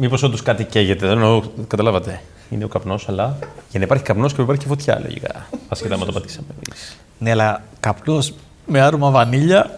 [0.00, 2.20] Μήπως όντως κάτι καίγεται, δεν εννοώ, καταλάβατε.
[2.50, 3.38] Είναι ο καπνός, αλλά
[3.70, 5.46] για να υπάρχει καπνός και να υπάρχει και φωτιά, λογικά.
[5.68, 6.96] Ασχετά με το πατήσαμε εμείς.
[7.18, 8.34] Ναι, αλλά καπνός
[8.66, 9.77] με άρωμα βανίλια.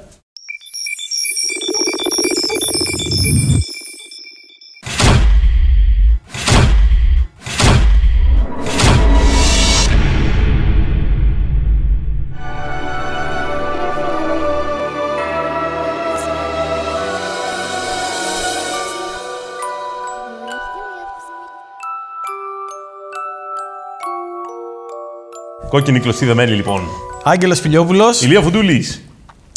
[25.71, 26.83] Κόκκινη κλωστή μέλη, λοιπόν.
[27.23, 28.23] Άγγελος Φιλιόπουλος.
[28.23, 29.03] Ηλία Φουντούλης.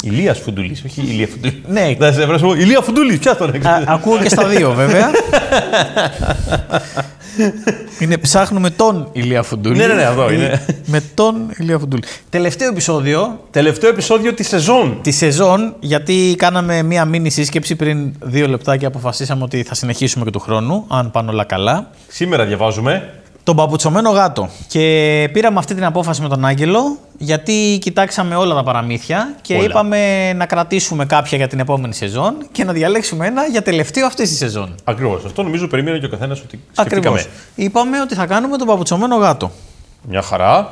[0.04, 1.56] Ηλίας Φουντούλης, όχι Ηλία Φουντούλης.
[1.68, 1.96] Ναι.
[2.00, 2.54] Δεν σε βρω.
[2.54, 5.12] Ηλία Φουντούλης, ποια τον Α, ακούω και στα δύο, βέβαια.
[8.00, 9.78] είναι ψάχνουμε τον Ηλία Φουντούλη.
[9.78, 10.66] Ναι, ναι, ναι, εδώ είναι.
[10.86, 12.04] Με τον Ηλία Φουντούλη.
[12.30, 14.98] Τελευταίο επεισόδιο Τελευταίο επεισόδιο της σεζόν.
[15.02, 20.26] τη σεζόν, γιατί κάναμε μία μίνι σύσκεψη πριν δύο λεπτά και αποφασίσαμε ότι θα συνεχίσουμε
[20.26, 21.90] και του χρόνου, αν πάνε όλα καλά.
[22.08, 23.14] Σήμερα διαβάζουμε.
[23.44, 24.50] Τον παπουτσωμένο γάτο.
[24.68, 29.64] Και πήραμε αυτή την απόφαση με τον Άγγελο, γιατί κοιτάξαμε όλα τα παραμύθια και Όλα.
[29.64, 34.30] είπαμε να κρατήσουμε κάποια για την επόμενη σεζόν και να διαλέξουμε ένα για τελευταίο αυτής
[34.30, 34.76] της σεζόν.
[34.84, 35.26] Ακριβώς.
[35.26, 37.20] Αυτό νομίζω περίμενε και ο καθένας ότι Ακριβώς.
[37.20, 37.44] σκεφτήκαμε.
[37.56, 39.52] Είπαμε ότι θα κάνουμε τον παπουτσωμένο γάτο.
[40.08, 40.70] Μια χαρά.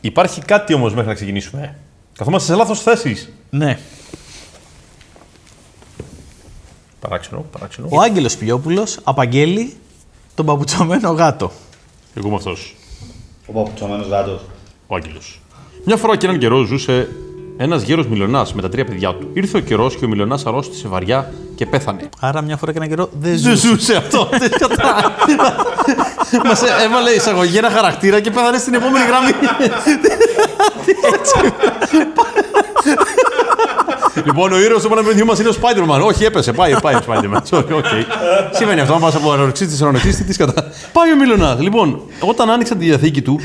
[0.00, 1.76] Υπάρχει κάτι όμως μέχρι να ξεκινήσουμε.
[2.18, 3.32] Καθόμαστε σε λάθος θέσεις.
[3.50, 3.78] Ναι.
[7.00, 7.86] Παράξενο, παράξενο.
[7.90, 9.76] Ο Άγγελος Πιλιόπουλος απαγγέλει
[10.34, 11.52] τον παπουτσωμένο γάτο.
[12.16, 12.74] Εγώ είμαι αυτός.
[13.46, 14.40] Ο παπουτσωμένος γάτο.
[14.86, 15.40] Ο Άγγελος.
[15.84, 17.08] Μια φορά και έναν καιρό ζούσε
[17.56, 19.30] ένας γέρος μυλωνάς με τα τρία παιδιά του.
[19.32, 22.08] Ήρθε ο καιρός και ο μυλωνάς αρρώστησε βαριά και πέθανε.
[22.20, 23.66] Άρα μια φορά και ένα καιρό δεν Δεν ζούσε.
[23.68, 24.28] ζούσε αυτό.
[26.46, 29.30] Μας έβαλε εισαγωγή ένα χαρακτήρα και πέθανε στην επόμενη γραμμή.
[34.26, 36.06] Λοιπόν, ο ήρωας του πανεπιστημίου μας είναι ο Spider-Man.
[36.06, 36.52] Όχι, έπεσε.
[36.52, 37.40] Πάει, πάει ο Spider-Man.
[37.50, 37.84] Sorry, ok.
[38.50, 40.72] Σημαίνει αυτό, αν πας από ανοξίστη σε ανοξίστη, τι κατά.
[40.92, 41.56] Πάει ο Μιλονά.
[41.60, 43.40] Λοιπόν, όταν άνοιξαν τη διαθήκη του,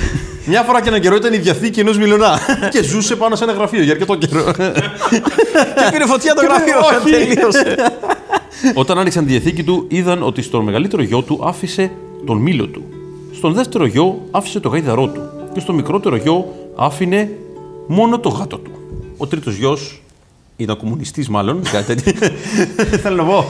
[0.46, 2.40] μια φορά και έναν καιρό ήταν η διαθήκη ενός Μιλονά.
[2.74, 4.52] και ζούσε πάνω σε ένα γραφείο για αρκετό καιρό.
[5.78, 6.80] Και πήρε φωτιά το γραφείο.
[6.80, 7.12] Όχι.
[7.12, 7.76] Τελείωσε.
[8.74, 11.92] Όταν άνοιξαν τη διαθήκη του, είδαν ότι στον μεγαλύτερο γιο του άφησε
[12.26, 12.84] τον μήλο του.
[13.36, 15.22] Στον δεύτερο γιο άφησε το γάιδαρό του.
[15.54, 17.30] Και στο μικρότερο γιο άφηνε
[17.88, 18.72] μόνο το γάτο του.
[19.18, 20.01] Ο τρίτος γιος
[20.62, 21.62] ήταν κομμουνιστής, μάλλον.
[21.72, 22.28] κάτι τέτοιο.
[23.04, 23.46] Θέλω να πω.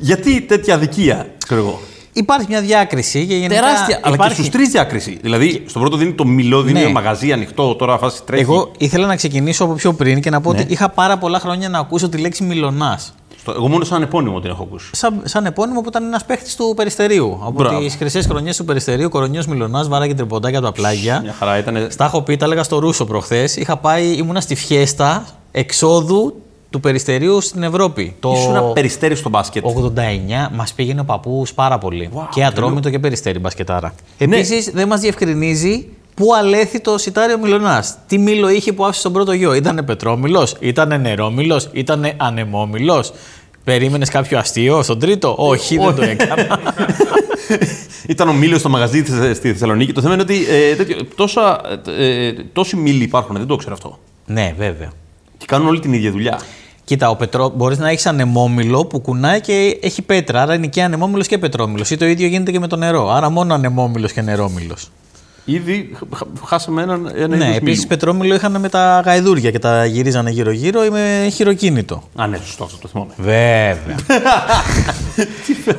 [0.00, 1.80] Γιατί τέτοια αδικία, ξέρω εγώ.
[2.12, 3.54] Υπάρχει μια διάκριση και γενικά.
[3.60, 5.18] Τεράστια, αλλά και υπάρχει- στους τρεις διάκριση.
[5.22, 6.84] Δηλαδή, στον πρώτο δίνει το μιλό, δίνει Ναι.
[6.84, 8.42] ένα μαγαζί ανοιχτό, τώρα φάση τρέχει.
[8.42, 10.60] Εγώ ήθελα να ξεκινήσω από πιο πριν και να πω Ναι.
[10.60, 12.98] ότι είχα πάρα πολλά χρόνια να ακούσω τη λέξη Μιλονά.
[13.40, 14.90] Στο- εγώ μόνο σαν επώνυμο την έχω ακούσει.
[14.92, 17.38] Σαν, σαν επώνυμο που ήταν ένας παίχτης του Περιστερίου.
[17.42, 17.78] Από Μπράβο.
[17.80, 21.20] τις χρυσές χρονιές του Περιστερίου, κορονιός Μιλονά, βάραγε τριποντάκια από τα πλάγια.
[21.22, 21.86] Μια χαρά ήταν.
[21.90, 23.56] Στα έχω πει, τα έλεγα στο Ρούσο προχθές.
[23.56, 26.34] Είχα πάει, ήμουνα στη φιέστα εξόδου
[26.70, 28.16] του Περιστερίου στην Ευρώπη.
[28.20, 29.64] Το Ήσουν ένα περιστέρι στο μπάσκετ.
[29.64, 32.10] 89 μας πήγαινε ο παππούς πάρα πολύ.
[32.30, 33.94] και ατρόμητο και περιστέρι μπασκετάρα.
[34.18, 34.36] Ναι.
[34.36, 37.84] Επίσης δεν μας διευκρινίζει πού αλέθη το σιτάριο Μιλονά.
[38.06, 39.54] Τι μήλο είχε που άφησε τον πρώτο γιο.
[39.54, 43.12] Ήτανε πετρόμηλος, ήτανε νερόμηλος, ήτανε ανεμόμηλος.
[43.64, 46.58] Περίμενες κάποιο αστείο στον τρίτο; Όχι, δεν το έκανα.
[48.08, 49.92] Ήταν ο μήλο στο μαγαζί της, στη Θεσσαλονίκη.
[49.92, 51.60] Το θέμα είναι ότι ε, τέτοιο, τόσα,
[51.98, 53.98] ε, τόσοι μήλοι υπάρχουν, δεν το ξέρω αυτό.
[54.26, 54.92] ναι, βέβαια.
[55.36, 56.40] Και κάνουν όλη την ίδια δουλειά.
[56.90, 57.48] Κοίτα, ο πετρό...
[57.56, 60.42] μπορείς να έχεις ανεμόμυλο που κουνάει και έχει πέτρα.
[60.42, 61.90] Άρα είναι και ανεμόμυλος και πετρόμυλος.
[61.90, 63.10] Ή το ίδιο γίνεται και με το νερό.
[63.10, 64.90] Άρα μόνο ανεμόμυλος και νερόμυλος.
[65.44, 67.88] Ήδη χ- χ- χάσαμε έναν ένα Ναι, είδος επίσης μήλου.
[67.88, 72.02] πετρόμυλο είχαν με τα γαϊδούρια και τα γυρίζανε γύρω-γύρω ή με χειροκίνητο.
[72.16, 73.12] Α, ναι, σωστό, αυτό το θυμάμαι.
[73.16, 73.96] Βέβαια.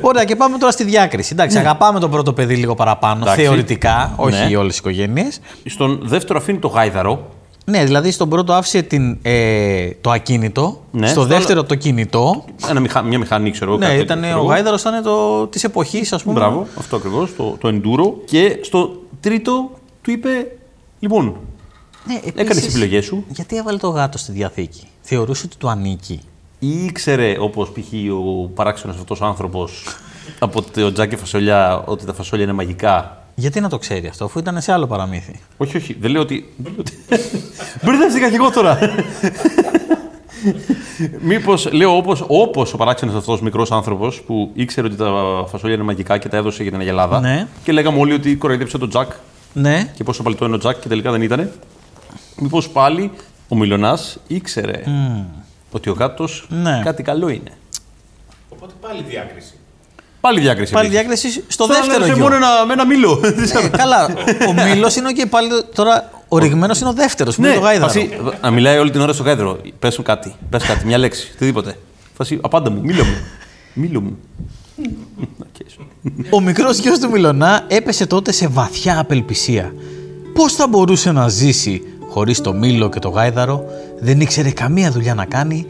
[0.00, 1.30] Ωραία, και πάμε τώρα στη διάκριση.
[1.32, 3.22] Εντάξει, αγαπάμε τον πρώτο παιδί λίγο παραπάνω, Ναι.
[3.22, 3.42] Εντάξει.
[3.44, 4.56] θεωρητικά, όχι Ναι.
[4.56, 5.40] όλες οι οικογένειες.
[5.64, 7.28] Στον δεύτερο αφήνει το γάιδαρο.
[7.64, 12.44] Ναι, δηλαδή στον πρώτο άφησε την, ε, το ακίνητο, Ναι, στο στο δεύτερο το κινητό.
[12.68, 13.02] Ένα μηχα...
[13.02, 13.80] Μια μηχανή, ξέρω εγώ.
[13.80, 14.54] Ναι, κάτι ήταν, τέτοιο, ο ξέρω εγώ.
[14.54, 16.34] γάιδαρος ήταν το, της εποχής, ας πούμε.
[16.34, 18.24] Μπράβο, αυτό ακριβώς, το, το enduro.
[18.24, 19.70] Και στο τρίτο
[20.02, 20.28] του είπε,
[20.98, 21.36] λοιπόν,
[22.06, 23.24] Ναι, έκανε τις επίσης, επιλογές σου.
[23.28, 26.20] Γιατί έβαλε το γάτο στη διαθήκη; Θεωρούσε ότι του ανήκει.
[26.58, 27.92] Ή ήξερε, όπως π.χ.
[28.12, 29.84] ο παράξενος αυτός άνθρωπος
[30.38, 33.21] από το τζάκι φασολιά, ότι τα φασόλια είναι μαγικά.
[33.34, 36.52] Γιατί να το ξέρει αυτό, αφού ήταν σε άλλο παραμύθι; Όχι, όχι, δεν λέω ότι.
[37.84, 38.78] Μπερδεύτηκα κι εγώ τώρα.
[41.20, 45.10] Μήπως λέω όπως όπως ο παράξενος αυτός μικρός άνθρωπος που ήξερε ότι τα
[45.48, 47.20] φασόλια είναι μαγικά και τα έδωσε για την Αγελάδα.
[47.20, 47.46] Ναι.
[47.64, 49.10] Και λέγαμε όλοι ότι κοροϊδέψε τον Τζακ
[49.52, 49.90] Ναι.
[49.94, 51.50] και πόσο παλιτό είναι ο Τζακ και τελικά δεν ήταν.
[52.36, 53.10] Μήπως πάλι
[53.48, 54.82] ο Μιλονάς ήξερε
[55.70, 56.80] ότι ο γάτος Ναι.
[56.84, 57.50] κάτι καλό είναι.
[58.48, 59.54] Οπότε πάλι διάκριση.
[60.22, 60.72] Πάλι διάκριση.
[60.72, 61.02] Πάλι επίσης.
[61.02, 62.22] διάκριση στο Σαν να δεύτερο έδωσε γιο.
[62.22, 63.20] μόνο ένα, με ένα μήλο.
[63.64, 64.08] Ε, καλά,
[64.48, 67.86] ο Μύλος είναι και πάλι τώρα ο ριγμένος είναι ο δεύτερος που είναι το γάιδαρο.
[67.92, 68.10] φάση,
[68.42, 69.58] να μιλάει όλη την ώρα στο γάιδαρο.
[69.78, 71.76] Πες μου κάτι, πες κάτι, μια λέξη, οτιδήποτε.
[72.16, 73.16] Φάση, απάντα μου, μίλα μου.
[73.72, 74.18] Μίλα μου.
[75.38, 75.66] Οκ,
[76.36, 79.72] Ο μικρός γιος του Μυλωνά έπεσε τότε σε βαθιά απελπισία.
[80.34, 83.64] Πώς θα μπορούσε να ζήσει χωρίς το Μύλο και το Γάιδαρο,
[84.00, 85.66] δεν ήξερε καμία δουλειά να κάνει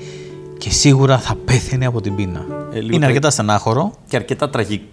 [0.63, 2.45] και σίγουρα θα πέθαινε από την πείνα.
[2.73, 3.93] Ε, λίγο Είναι τε- αρκετά στενάχωρο.
[4.09, 4.87] Και αρκετά τραγική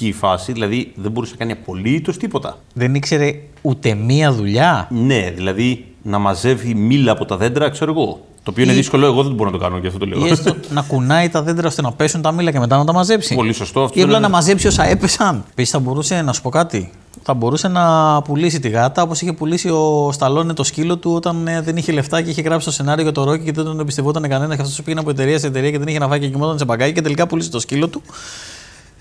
[0.00, 2.58] η φάση, δηλαδή δεν μπορούσε να κάνει απολύτως τίποτα.
[2.74, 4.88] Δεν ήξερε ούτε μία δουλειά.
[4.90, 8.20] Ναι, δηλαδή να μαζεύει μήλα από τα δέντρα, ξέρω εγώ.
[8.42, 10.26] Το οποίο είναι Ή- δύσκολο, εγώ δεν μπορώ να το κάνω και αυτό το λέω.
[10.26, 12.92] Ή έστω να κουνάει τα δέντρα ώστε να πέσουν τα μήλα και μετά να τα
[12.92, 13.34] μαζέψει.
[13.34, 13.98] Πολύ σωστό αυτό.
[13.98, 15.44] Ή απλά είναι- να μαζέψει όσα έπεσαν.
[15.50, 16.90] Επίση θα μπορούσε να σου πω κάτι;
[17.22, 17.82] Θα μπορούσε να
[18.22, 21.92] πουλήσει τη γάτα όπως είχε πουλήσει ο Σταλόνε το σκύλο του όταν ε, δεν είχε
[21.92, 24.62] λεφτά και είχε γράψει το σενάριο για το Ρόκι και δεν τον εμπιστευόταν κανένα και
[24.62, 26.92] αυτός πήγαινε από εταιρεία σε εταιρεία και δεν είχε να φάει και κοιμόταν σε παγκάκι
[26.92, 28.02] και τελικά πούλησε το σκύλο του.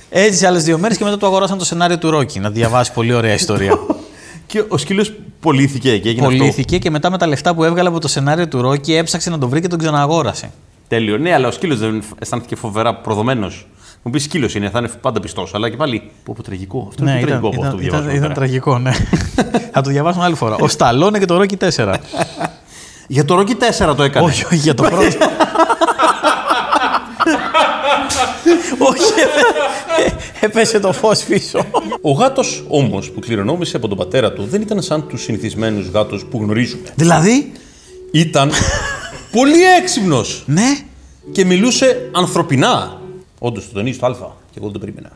[0.10, 2.40] Έτσι άλλες δύο μέρες και μετά του αγοράσαν το σενάριο του Ρόκι.
[2.40, 3.80] Να διαβάσει πολύ ωραία ιστορία.
[4.48, 6.38] Και ο σκύλος πωλήθηκε και έγινε αυτό.
[6.38, 9.38] Πωλήθηκε και μετά με τα λεφτά που έβγαλε από το σενάριο του Ρόκι έψαξε να
[9.38, 10.52] τον βρει και τον ξαναγόρασε.
[10.88, 11.18] Τέλειο.
[11.18, 13.68] Ναι, αλλά ο σκύλος δεν αισθάνθηκε φοβερά προδομένος.
[14.04, 15.54] Μου πεις σκύλος είναι, θα είναι πάντα πιστός.
[15.54, 16.12] Αλλά και πάλι.
[16.24, 16.86] Πω, πω, τραγικό.
[16.90, 18.16] Αυτό είναι Ναι, πιο ήταν, τραγικό από αυτό ήταν, που ήταν, διαβάζω.
[18.18, 18.34] ήταν εδώ πέρα.
[18.34, 18.92] τραγικό, ναι.
[19.74, 20.56] Θα το διαβάσουμε άλλη φορά.
[20.60, 21.94] Ο Σταλόνε και το Ρόκι 4.
[23.08, 24.26] Για το Rocky 4 το έκανε.
[24.26, 25.04] όχι, όχι, για το πρώτο.
[28.90, 29.02] όχι,
[30.42, 31.66] ε, έπεσε το φως πίσω.
[32.02, 36.26] Ο γάτος όμως που κληρονόμησε από τον πατέρα του δεν ήταν σαν τους συνηθισμένους γάτους
[36.26, 36.82] που γνωρίζουμε.
[36.96, 37.52] δηλαδή,
[38.12, 38.52] Ήταν
[39.38, 40.78] πολύ έξυπνος ναι,
[41.32, 42.99] και μιλούσε ανθρωπινά.
[43.40, 44.12] Όντως το τονίζει το Α
[44.52, 45.10] και εγώ δεν το περίμενα.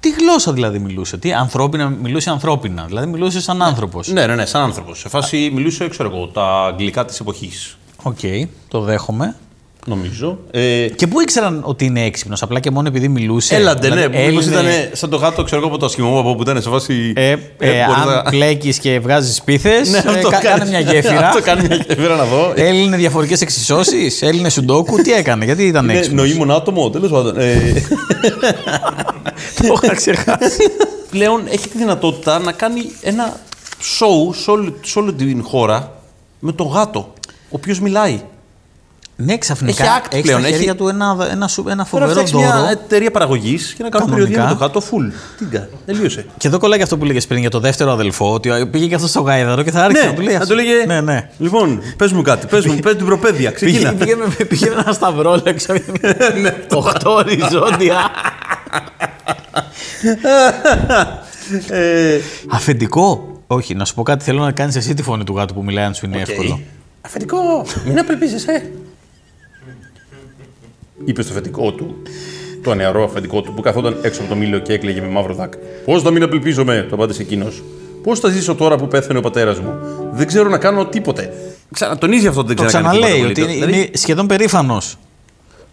[0.00, 4.08] τι γλώσσα δηλαδή μιλούσε, τι ανθρώπινα, μιλούσε ανθρώπινα, δηλαδή μιλούσε σαν άνθρωπος.
[4.08, 4.98] Ναι, ναι, ναι, σαν άνθρωπος.
[4.98, 7.76] Σε φάση μιλούσε, ξέρω εγώ, τα αγγλικά της εποχής.
[8.02, 8.18] Οκ,
[8.68, 9.36] το δέχομαι.
[9.86, 10.38] Νομίζω.
[10.50, 13.54] Ε, Και πού ήξεραν ότι είναι έξυπνος, απλά και μόνο επειδή μιλούσε.
[13.54, 13.94] Έλαντε, ναι.
[14.06, 16.68] Δηλαδή, Μήπως Έλληνε- ήταν σαν το γάτο, ξέρω εγώ, από το ασχημόμαπο που ήταν σε
[16.68, 17.12] φάση.
[17.16, 20.68] Ε, ε, μπορείς αν να- πλέκει και βγάζεις πίθε, Ναι, αυτό κάνε κάνει.
[20.70, 21.28] μια γέφυρα.
[21.28, 22.52] Αυτό κάνει μια γέφυρα να δω.
[22.56, 27.38] Έλληνε διαφορετικές εξισώσεις, Έλληνε σουντόκου, τι έκανε, γιατί ήταν Είναι έξυπνος; νοήμων άτομο, τέλος πάντων.
[27.38, 27.82] Ε,
[29.56, 30.62] Το είχα ξεχάσει.
[31.10, 33.36] πλέον έχει τη δυνατότητα να κάνει ένα
[33.80, 35.92] show σε όλη, σε όλη την χώρα
[36.38, 38.20] με το γάτο, ο οποίος μιλάει.
[39.16, 41.84] Ναι, ξαφνικά Έχει act έχεις πλέον, στα χέρια έχει- του ένα, ένα, σου- ένα Τώρα
[41.88, 42.70] φοβερό φτιάξεις μια δώρο.
[42.70, 44.28] εταιρεία παραγωγής και να κάνουν Κανονικά.
[44.30, 45.12] περιοδία με το γάτο full.
[45.38, 46.26] Τίγκα, τελείωσε.
[46.38, 48.94] Και εδώ κολλάει και αυτό που λέγες πριν για το δεύτερο αδελφό, ότι πήγε και
[48.94, 50.36] αυτός στο γάιδαρο και θα άρχισε να του λέει.
[50.36, 50.72] να του λέγε.
[50.86, 51.28] Ναι, ναι.
[51.38, 53.92] Λοιπόν, πες μου κάτι, πες μου, πες την προπαίδεια, Πήγε, ξεκίνα.
[53.94, 55.72] πήγε, με- πήγε με ένα σταυρόλεξο.
[56.42, 56.54] Ναι.
[56.74, 58.10] Οχτώ οριζόντια.
[61.70, 62.18] Ε,
[62.50, 63.26] Αφεντικό.
[63.46, 64.24] Όχι, να σου πω κάτι.
[64.24, 66.28] Θέλω να κάνεις εσύ τη φωνή του γάτου που μιλάει, αν σου είναι οκ.
[66.28, 66.60] εύκολο.
[67.00, 67.38] Αφεντικό,
[67.86, 68.70] μην απελπίζεσαι.
[71.04, 71.96] Είπε στο αφεντικό του,
[72.62, 75.52] το νεαρό αφεντικό του που καθόταν έξω από το μύλο και έκλαιγε με μαύρο δάκρυ.
[75.84, 77.62] Πώς θα μην απελπίζομαι, του απάντησε εκείνος.
[78.02, 79.74] Πώς θα ζήσω τώρα που πέθανε ο πατέρας μου;
[80.12, 81.32] Δεν ξέρω να κάνω τίποτε.
[81.72, 83.42] Ξανατονίζει αυτό ότι δεν Το ξέρω να κάνει ξαναλέει τίποτα.
[83.42, 83.86] ότι είναι, απολύτως.
[83.88, 84.96] είναι σχεδόν περήφανος.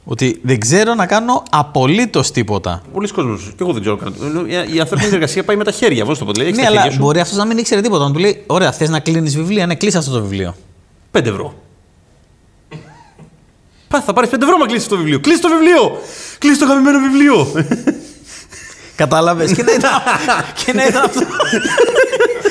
[0.03, 2.81] Ότι δεν ξέρω να κάνω απολύτως τίποτα.
[2.93, 4.45] Πολλοί κόσμοι, και εγώ δεν ξέρω να κάνω.
[4.75, 6.05] Η ανθρώπινη εργασία πάει με τα χέρια.
[6.05, 7.03] Πώ το πω, δηλαδή, έχεις Ναι, τα αλλά χέρια σου.
[7.03, 8.07] μπορεί αυτός να μην ήξερε τίποτα.
[8.07, 10.55] Να του λέει: Ωραία, θες να κλείνεις βιβλία; Ναι, κλείσει αυτό το βιβλίο.
[11.11, 11.53] 5 ευρώ.
[13.89, 15.19] Πα, θα πάρεις 5 ευρώ μα κλείσει το βιβλίο.
[15.19, 16.01] Κλείσει το βιβλίο!
[16.37, 17.51] Κλείσει το αγαπημένο βιβλίο!
[18.95, 19.53] Κατάλαβες.
[19.53, 19.91] και να ήταν,
[20.65, 21.19] και να ήταν αυτό.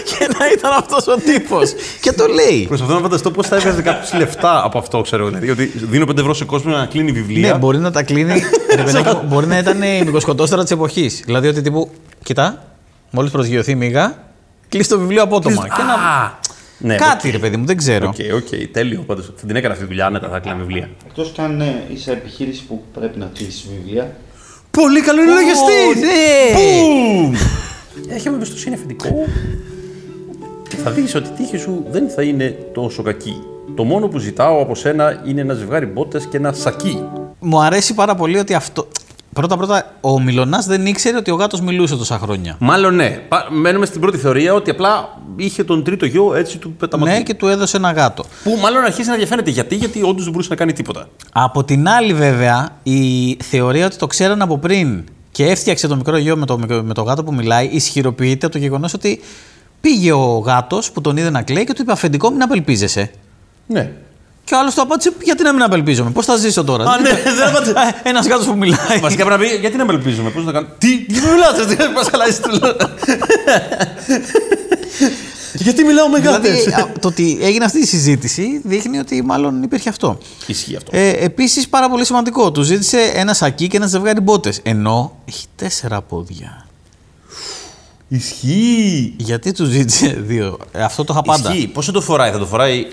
[0.05, 1.73] και να ήταν αυτός ο τύπος.
[2.01, 2.67] και το λέει.
[2.69, 5.51] Προσπαθώ να φανταστώ πώς θα έβγαζε κάποιο λεφτά από αυτό, ξέρω δηλαδή.
[5.51, 7.53] Ότι δίνω 5 ευρώ σε κόσμο να κλείνει βιβλία.
[7.53, 8.43] Ναι, μπορεί να τα κλείνει.
[8.77, 11.23] ρε παιδάκι μου, μπορεί να ήταν η μικροσκοτόστερα της εποχής.
[11.25, 11.91] Δηλαδή ότι τύπου,
[12.23, 12.65] κοιτά,
[13.11, 14.25] μόλις προσγειωθεί η μύγα,
[14.69, 15.63] κλείσει το βιβλίο απότομα.
[15.63, 16.39] Και να...
[16.83, 18.09] Α, ναι, Κάτι, ρε παιδί μου, δεν ξέρω.
[18.09, 19.03] Ok, ok, τέλειο.
[19.07, 20.89] Πάντως, θα την έκανα αυτή τη δουλειά, άνετα, θα κλείνα βιβλία.
[21.07, 24.17] Εκτός κι αν ε, είσαι επιχείρηση που πρέπει να κλείσεις βιβλία.
[24.71, 26.01] Πολύ καλό είναι λογιστή!
[26.01, 26.59] ναι!
[26.59, 27.35] Μπούμ!
[28.09, 29.25] Έχει εμπιστοσύνη αφεντικό.
[30.69, 33.43] Και θα δεις ότι η τύχη σου δεν θα είναι τόσο κακή.
[33.75, 37.03] Το μόνο που ζητάω από σένα είναι ένα ζευγάρι μπότες και ένα σακί.
[37.39, 38.89] Μου αρέσει πάρα πολύ ότι αυτό.
[39.39, 42.57] Πρώτα-πρώτα, ο Μιλονάς δεν ήξερε ότι ο γάτος μιλούσε τόσα χρόνια.
[42.59, 43.09] Μάλλον ναι.
[43.29, 47.11] Πα- Μένουμε στην πρώτη θεωρία ότι απλά είχε τον τρίτο γιο έτσι του πεταματού.
[47.13, 48.25] Ναι, και του έδωσε ένα γάτο.
[48.45, 51.09] Που μάλλον αρχίζει να διαφαίνεται γιατί, γιατί όντως δεν μπορούσε να κάνει τίποτα.
[51.33, 56.17] Από την άλλη, βέβαια, η θεωρία ότι το ξέραν από πριν και έφτιαξε το μικρό
[56.17, 59.21] γιο με το, μικρο- με το γάτο που μιλάει ισχυροποιείται από το γεγονός ότι
[59.81, 63.11] πήγε ο γάτος που τον είδε να κλαίει και του είπε Αφεντικό, μην απελπίζεσαι.
[63.67, 63.93] Ναι.
[64.49, 67.11] Και ο άλλος του απάντησε: Γιατί να μην απελπίζομαι, πώς θα ζήσω τώρα; Α, ναι,
[67.11, 67.75] δεν απάντησε.
[68.03, 68.99] Ένας γάτος που μιλάει.
[69.01, 70.67] Βασικά πρέπει να πει γιατί να με ελπίζουμε, πώς να κάνω.
[70.79, 72.49] Τι, γιατί με μιλάτε, τι μα χαλάσει το
[75.55, 79.63] Γιατί μιλάω με Δηλαδή, γάτες; α, το ότι έγινε αυτή η συζήτηση δείχνει ότι μάλλον
[79.63, 80.19] υπήρχε αυτό.
[80.47, 80.91] Ισχύει αυτό.
[80.97, 84.61] Ε, Επίσης, πάρα πολύ σημαντικό, του ζήτησε ένα σακί και ένα ζευγάρι μπότες.
[84.63, 86.67] Ενώ έχει τέσσερα πόδια.
[88.09, 89.15] Ισχύει.
[89.17, 91.53] Γιατί του ζήτησε δύο; Ε, αυτό το είχα πάντα.
[91.53, 91.67] Ισχύει.
[91.67, 92.87] Πώ θα το φοράει, θα το φοράει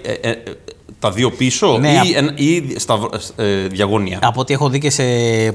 [1.05, 2.99] ε, ε, ε, Τα δύο πίσω Ναι, ή, απ- εν- ή στα,
[3.35, 4.19] ε, διαγώνια.
[4.21, 5.03] Από ό,τι έχω δει και σε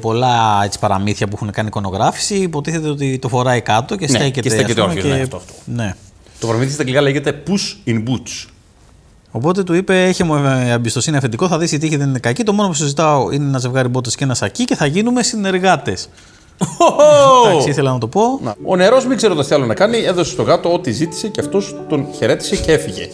[0.00, 4.40] πολλά έτσι, παραμύθια που έχουν κάνει εικονογράφηση, υποτίθεται ότι το φοράει κάτω και Ναι, στέκεται.
[4.40, 5.52] και στέκεται ας πούμε, όρθιος, ναι, αυτό, αυτό.
[5.64, 5.94] Ναι.
[6.40, 8.48] Το παραμύθι στα αγγλικά λέγεται Push in Boots.
[9.30, 12.42] Οπότε του είπε: Έχει μου ε, εμπιστοσύνη αφεντικό, θα δεις η τύχη δεν είναι κακή.
[12.42, 15.22] Το μόνο που σου ζητάω είναι ένα ζευγάρι μπότες και ένα σακί και θα γίνουμε
[15.22, 16.08] συνεργάτες.
[17.48, 18.22] Εντάξει, ήθελα να το πω.
[18.42, 18.54] Να.
[18.64, 21.74] Ο νερός, μην ξέροντα τι άλλο να κάνει, έδωσε στο γάτο ό,τι ζήτησε και αυτός
[21.88, 23.08] τον χαιρέτησε και έφυγε.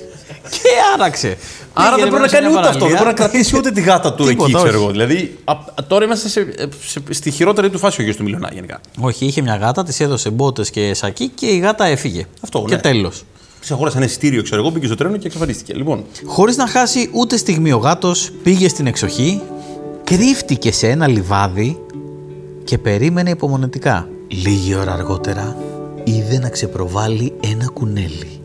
[0.51, 1.37] Και άραξε.
[1.73, 2.79] Άρα Πήγε, δεν μπορεί να σε μια κάνει ούτε αυτό.
[2.87, 2.97] Δεν παραλία.
[2.99, 4.77] μπορεί να κρατήσει ούτε τη γάτα του εκεί, Τίποτα, ξέρω όχι.
[4.83, 4.91] εγώ.
[4.91, 5.55] Δηλαδή, α,
[5.89, 6.47] τώρα είμαστε σε,
[6.87, 8.81] σε- στη χειρότερη του φάση ο γιος του Μιλονά γενικά.
[9.01, 12.27] Όχι, είχε μια γάτα, της έδωσε μπότες και σακί και η γάτα έφυγε.
[12.41, 12.81] Αυτό, Και ναι.
[12.81, 13.23] τέλος.
[13.61, 15.75] Τη αγόρασε ένα εισιτήριο, ξέρω εγώ, μπήκε στο τρένο και εξαφανίστηκε.
[15.75, 19.41] Λοιπόν, Χωρίς να χάσει ούτε στιγμή ο γάτος, πήγε στην εξοχή,
[20.05, 21.79] κρύφτηκε σε ένα λιβάδι
[22.65, 24.09] και περίμενε υπομονετικά.
[24.29, 25.57] Λίγη ώρα αργότερα
[26.05, 28.41] είδε να ξεπροβάλλει ένα κουνέλι.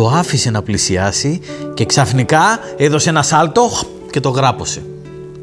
[0.00, 1.40] Το άφησε να πλησιάσει
[1.74, 3.70] και ξαφνικά έδωσε ένα σάλτο
[4.10, 4.82] και το γράπωσε.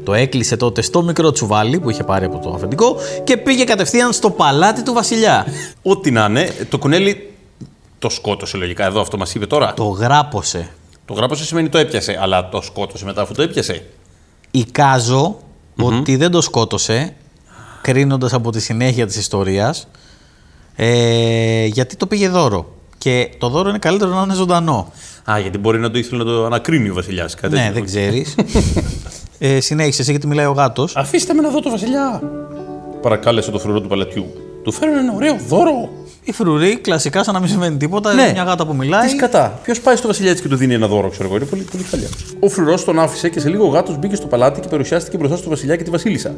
[0.04, 4.12] Το έκλεισε τότε στο μικρό τσουβάλι που είχε πάρει από το αφεντικό και πήγε κατευθείαν
[4.12, 5.46] στο παλάτι του βασιλιά.
[5.82, 7.32] ό,τι να είναι, το κουνέλι
[7.98, 8.84] το σκότωσε λογικά.
[8.84, 9.74] Εδώ αυτό μας είπε τώρα.
[9.74, 10.70] Το, Το γράπωσε.
[11.04, 13.86] το γράπωσε σημαίνει το έπιασε, αλλά το σκότωσε μετά αφού το έπιασε.
[14.50, 15.38] Εικάζω
[15.76, 17.14] ότι δεν το σκότωσε,
[17.82, 19.88] κρίνοντας από τη συνέχεια της ιστορίας,
[20.76, 22.76] ε, γιατί το πήγε δώρο.
[22.98, 24.92] Και το δώρο είναι καλύτερο να είναι ζωντανό.
[25.30, 27.36] Α, γιατί μπορεί να το ήθελε να το ανακρίνει ο Βασιλιάς.
[27.50, 28.34] ναι, δεν ξέρεις.
[29.38, 30.96] ε, συνέχισε εσύ γιατί μιλάει ο γάτος.
[30.96, 32.22] Αφήστε με να δω το Βασιλιά.
[33.02, 34.26] Παρακάλεσε το φρουρό του παλατιού.
[34.62, 35.88] Του φέρνει ένα ωραίο δώρο.
[36.22, 38.22] Η φρουρή, κλασικά, σαν να μην συμβαίνει τίποτα, Ναι.
[38.22, 39.08] είναι μια γάτα που μιλάει.
[39.08, 39.58] Τι κατά.
[39.62, 41.36] Ποιος πάει στο Βασιλιά έτσι και του δίνει ένα δώρο, ξέρω εγώ.
[41.36, 42.08] Είναι πολύ, πολύ χαλιά.
[42.40, 45.36] Ο φρουρός τον άφησε και σε λίγο ο γάτος μπήκε στο παλάτι και παρουσιάστηκε μπροστά
[45.36, 46.34] στο Βασιλιά και τη Βασίλισσα.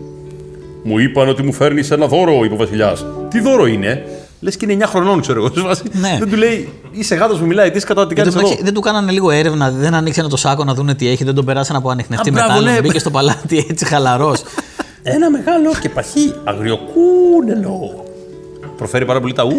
[0.82, 3.04] Μου είπαν ότι μου φέρνεις ένα δώρο, είπε ο Βασιλιάς.
[3.30, 4.04] Τι δώρο είναι;
[4.40, 5.74] Λες και είναι 9 χρονών, ξέρω εγώ.
[5.92, 6.16] Ναι.
[6.18, 8.48] Δεν του λέει είσαι γάτο που μιλάει, τι κατά τι Εν κάνεις τω εδώ.
[8.48, 11.34] μεταξύ, δεν του κάνανε λίγο έρευνα, δεν ανοίξανε το σάκο να δούνε τι έχει, δεν
[11.34, 12.72] τον περάσαν από ανιχνευτή Α, μπράβο, μετάλλων.
[12.74, 12.80] ναι.
[12.80, 14.42] Μπήκε στο παλάτι έτσι χαλαρός.
[15.02, 18.04] Ένα μεγάλο και παχύ αγριοκούνελο.
[18.76, 19.52] Προφέρει πάρα πολύ τα ου.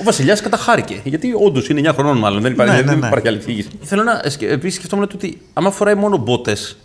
[0.00, 1.00] Ο Βασιλιάς καταχάρηκε.
[1.04, 2.42] Γιατί όντως είναι 9 χρονών, μάλλον.
[2.42, 3.06] Δεν υπάρχει, Ναι, δεν ναι, ναι.
[3.06, 3.68] υπάρχει άλλη εξήγηση.
[3.82, 4.22] Θέλω να.
[4.48, 6.76] Επίσης σκεφτόμουν ότι άμα φοράει μόνο μπότες,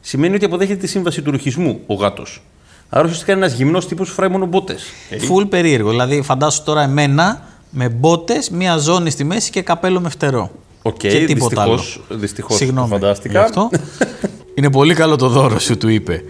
[0.00, 2.42] σημαίνει ότι αποδέχεται τη σύμβαση του ρουχισμού ο γάτος.
[2.94, 4.82] Άρα ουσιαστικά είναι ένας γυμνός τύπος που φοράει μόνο μπότες.
[5.18, 5.90] Φουλ περίεργο.
[5.90, 10.50] Δηλαδή, φαντάσου τώρα εμένα με μπότες, μία ζώνη στη μέση και καπέλο με φτερό.
[10.82, 11.34] Οκ, και τίποτα
[11.64, 12.20] δυστυχώς- άλλο.
[12.20, 13.38] δυστυχώς Συγγνώμη το φαντάστηκα.
[13.38, 13.70] γι' αυτό.
[14.54, 16.24] Είναι πολύ καλό το δώρο σου, του είπε.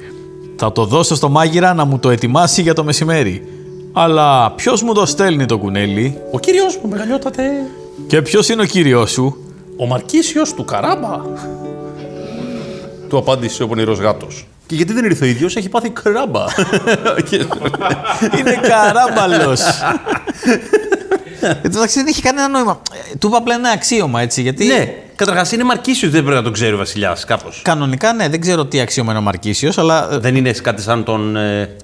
[0.57, 3.45] Θα το δώσω στο μάγειρα να μου το ετοιμάσει για το μεσημέρι.
[3.93, 7.43] Αλλά ποιος μου το στέλνει το κουνέλι; Ο κύριος μου, μεγαλειότατε.
[8.07, 9.37] και ποιος είναι ο κύριος σου;
[9.77, 11.21] Ο Μαρκίσιος του Καράμπα.
[13.09, 14.47] Του απάντησε ο πονηρός γάτος.
[14.67, 16.45] Και γιατί δεν ήρθε ο ίδιος, έχει πάθει κράμπα.
[18.39, 19.61] είναι καράμπαλος.
[21.41, 22.81] Εν τω μεταξύ δεν έχει κανένα νόημα.
[23.13, 24.43] Ε, Του είπα απλά ένα αξίωμα έτσι.
[24.43, 27.61] Γιατί ναι, καταρχάς είναι Μαρκίσιος, δεν πρέπει να τον ξέρει ο Βασιλιάς, κάπως.
[27.65, 31.05] κανονικά ναι, δεν ξέρω τι αξίωμα είναι ο Μαρκίσιος, αλλά ε, Δεν είναι κάτι σαν
[31.05, 31.77] τον ε,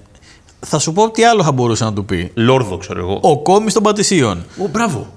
[0.67, 2.31] θα σου πω τι άλλο θα μπορούσε να του πει.
[2.35, 3.19] Λόρδο, ξέρω εγώ.
[3.23, 4.45] Ο κόμις των Πατησίων.
[4.63, 5.13] Ω, μπράβο.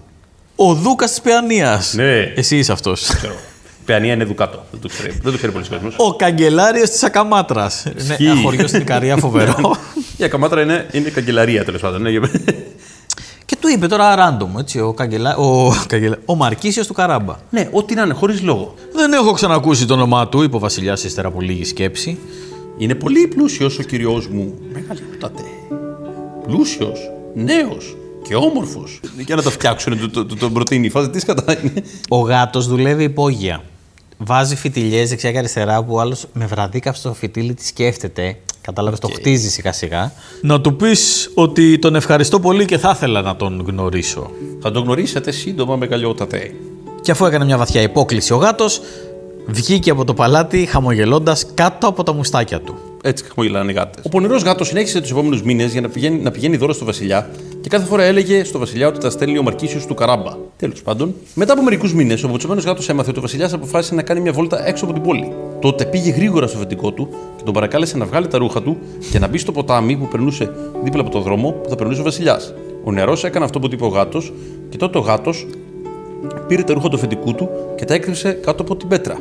[0.55, 1.93] Ο Δούκας της Παιανίας.
[1.93, 2.19] Ναι.
[2.35, 3.11] Εσύ είσαι αυτός.
[3.91, 3.99] Ξέρω.
[3.99, 4.65] Παιανία είναι δουκάτο.
[4.71, 5.95] Δεν το ξέρει, δεν το ξέρει πολλοί κόσμος.
[5.97, 7.83] Ο καγκελάριος της Ακαμάτρας.
[7.85, 8.25] Είναι Ισχύει.
[8.25, 9.75] ένα χωριό στην Ικαρία φοβερό.
[10.17, 12.01] Η Ακαμάτρα είναι, είναι καγκελαρία τέλος πάντων.
[12.01, 12.29] Ναι, για-
[13.45, 15.35] και του είπε τώρα random, έτσι, ο, καγκελά...
[15.37, 16.17] ο, καγκελά...
[16.25, 17.35] ο Μαρκίσιος του Καράμπα.
[17.49, 18.73] ναι, ό,τι να είναι, χωρίς λόγο.
[18.93, 22.17] Δεν έχω ξανακούσει το όνομά του, είπε ο Βασιλιάς ύστερα από λίγη σκέψη.
[22.77, 24.53] Είναι πολύ πλούσιος ο κυριό μου.
[24.73, 25.41] Μεγαλειότατε.
[26.47, 26.99] Πλούσιος,
[27.35, 27.95] νέος
[28.27, 28.99] και όμορφος.
[29.25, 30.89] Για να τα φτιάξουν, του- του- του- τον προτείνει.
[30.89, 31.73] Φάζε τι κατά είναι.
[32.09, 33.61] Ο γάτος δουλεύει υπόγεια.
[34.23, 38.37] Βάζει φιτιλιές δεξιά και αριστερά που ο άλλος με βραδίκαυστο φιτίλι τη σκέφτεται.
[38.61, 40.11] Κατάλαβες, το χτίζει σιγά σιγά.
[40.41, 44.29] Να του πεις ότι τον ευχαριστώ πολύ και θα ήθελα να τον γνωρίσω.
[44.61, 46.53] Θα τον γνωρίσετε σύντομα, μεγαλειότατε.
[47.01, 48.81] Και αφού έκανε μια βαθιά υπόκληση ο γάτος,
[49.47, 52.90] βγήκε από το παλάτι χαμογελώντας κάτω από τα μουστάκια του.
[53.03, 54.03] Έτσι χαμογελάνε οι γάτες.
[54.05, 57.29] Ο πονηρός γάτος συνέχισε τους επόμενους μήνες για να πηγαίνει, να πηγαίνει δώρο στο Βασιλιά
[57.61, 60.37] και κάθε φορά έλεγε στο Βασιλιά ότι τα στέλνει ο Μαρκίσιος του Καράμπα.
[60.57, 64.01] Τέλος πάντων, μετά από μερικούς μήνες, ο βοτσομένο γάτο έμαθε ότι ο Βασιλιά αποφάσισε να
[64.01, 65.33] κάνει μια βόλτα έξω από την πόλη.
[65.59, 68.77] Τότε πήγε γρήγορα στο αφεντικό του και τον παρακάλεσε να βγάλει τα ρούχα του
[69.11, 70.51] και να μπει στο ποτάμι που περνούσε
[70.83, 72.53] δίπλα από το δρόμο που θα περνούσε ο Βασιλιάς.
[72.83, 74.33] Ο νεαρός έκανε αυτό που του είπε ο γάτος
[74.69, 75.47] και τότε ο γάτος
[76.47, 79.17] πήρε τα ρούχα του αφεντικού του και τα έκρυψε κάτω από την πέτρα.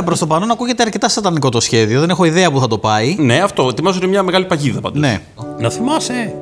[0.00, 2.00] Κοίτα, προ το παρόν ακούγεται αρκετά σατανικό το σχέδιο.
[2.00, 3.16] Δεν έχω ιδέα που θα το πάει.
[3.18, 3.68] Ναι, αυτό.
[3.70, 5.00] Ετοιμάζουν μια μεγάλη παγίδα πάντως.
[5.00, 5.20] Ναι.
[5.58, 6.34] Να θυμάσαι,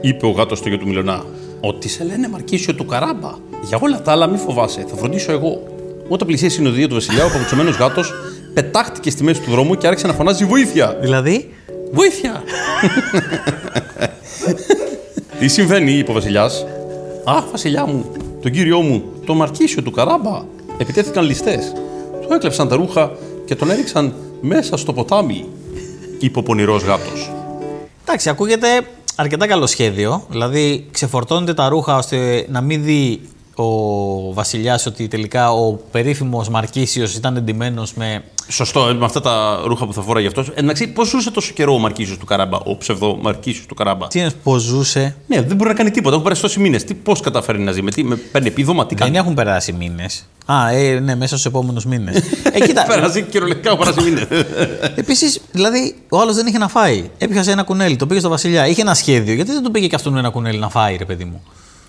[0.00, 1.24] είπε ο γάτος στο γιο του Μιλονά,
[1.60, 3.30] ότι σε λένε Μαρκίσιο του Καράμπα.
[3.62, 5.62] Για όλα τα άλλα, μη φοβάσαι, θα φροντίσω εγώ.
[6.08, 8.12] Όταν πλησίασε η συνοδεία του Βασιλιά, ο παπουτσωμένος γάτος
[8.54, 10.96] πετάχτηκε στη μέση του δρόμου και άρχισε να φωνάζει Βοήθεια!
[11.00, 11.54] Δηλαδή,
[11.92, 12.42] Βοήθεια!
[15.38, 16.66] Τι συμβαίνει, είπε ο Βασιλιάς;
[17.24, 20.42] Α, Βασιλιά μου, τον κύριό μου, τον Μαρκίσιο του Καράμπα.
[20.78, 21.72] Επιτέθηκαν ληστές.
[22.26, 23.12] Του έκλεψαν τα ρούχα
[23.44, 25.44] και τον έριξαν μέσα στο ποτάμι,
[26.18, 27.32] είπε ο πονηρός γάτος.
[28.02, 28.68] Εντάξει, ακούγεται
[29.16, 30.26] αρκετά καλό σχέδιο.
[30.30, 33.20] Δηλαδή, ξεφορτώνεται τα ρούχα ώστε να μην δει
[33.54, 38.24] ο βασιλιάς ότι τελικά ο περίφημος Μαρκίσιος ήταν εντυμένος με.
[38.48, 40.50] Σωστό, ε, με αυτά τα ρούχα που θα φοράει αυτός.
[40.54, 44.18] Εντάξει, πώς ζούσε τόσο καιρό ο Μαρκίσιο του Καράμπα, ο ψευδό Μαρκίσιο του Καράμπα; Τι
[44.18, 46.10] είναι, πώς ζούσε; Ναι, δεν μπορεί να κάνει τίποτα.
[46.10, 46.84] Έχουν περάσει τόσοι μήνες.
[47.02, 50.26] Πώς καταφέρει να ζει, με, τι, με παίρνει επίδομα, τι Δεν κάνει; έχουν περάσει μήνες.
[50.46, 52.16] Α, ε, ναι, μέσα στους επόμενους μήνες.
[52.52, 52.84] ε, κοίτα.
[52.84, 54.26] Πέρασε κυριολεκτικά έχουν περάσει μήνες.
[55.02, 57.10] Επίσης, δηλαδή, ο άλλος δεν είχε να φάει.
[57.18, 58.66] Έπιασε ένα κουνέλι, το πήγε στο Βασιλιά.
[58.66, 59.34] Είχε ένα σχέδιο.
[59.34, 61.42] Γιατί δεν του πήγε και αυτόν ένα κουνέλι να φάει, ρε παιδί μου.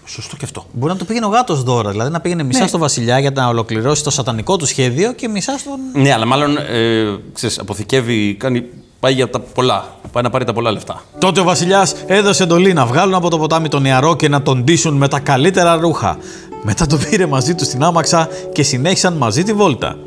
[0.10, 0.66] Σωστό και αυτό.
[0.72, 1.92] Μπορεί να του πήγαινε ο γάτος δώρα.
[1.92, 2.68] Δηλαδή να πήγαινε μισά Ναι.
[2.68, 5.80] στο Βασιλιά για να ολοκληρώσει το σατανικό του σχέδιο και μισά στον.
[5.94, 8.64] Ναι, αλλά μάλλον ε, ξέρεις, αποθηκεύει, κάνει,
[9.00, 9.96] πάει για τα πολλά.
[10.12, 11.04] Πάει να πάρει τα πολλά λεφτά.
[11.20, 14.64] Τότε ο Βασιλιάς έδωσε εντολή να βγάλουν από το ποτάμι τον νεαρό και να τον
[14.64, 16.18] ντύσουν με τα καλύτερα ρούχα.
[16.64, 19.98] Μετά τον πήρε μαζί του στην άμαξα και συνέχισαν μαζί τη βόλτα.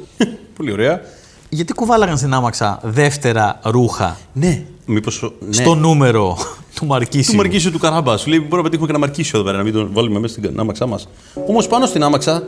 [0.57, 1.01] Πολύ ωραία.
[1.49, 4.63] Γιατί κουβάλαγαν στην άμαξα δεύτερα ρούχα; Ναι.
[4.93, 5.53] Μήπως, ναι.
[5.53, 6.37] στο νούμερο
[6.75, 7.31] του Μαρκίσιου.
[7.33, 8.17] Του Μαρκίσιου του Καράμπα.
[8.17, 10.35] Σου λέει: Μπορούμε να πετύχουμε και ένα Μαρκίσιο εδώ πέρα, να μην τον βάλουμε μέσα
[10.35, 11.09] στην άμαξά μας.
[11.49, 12.43] Όμως πάνω στην άμαξα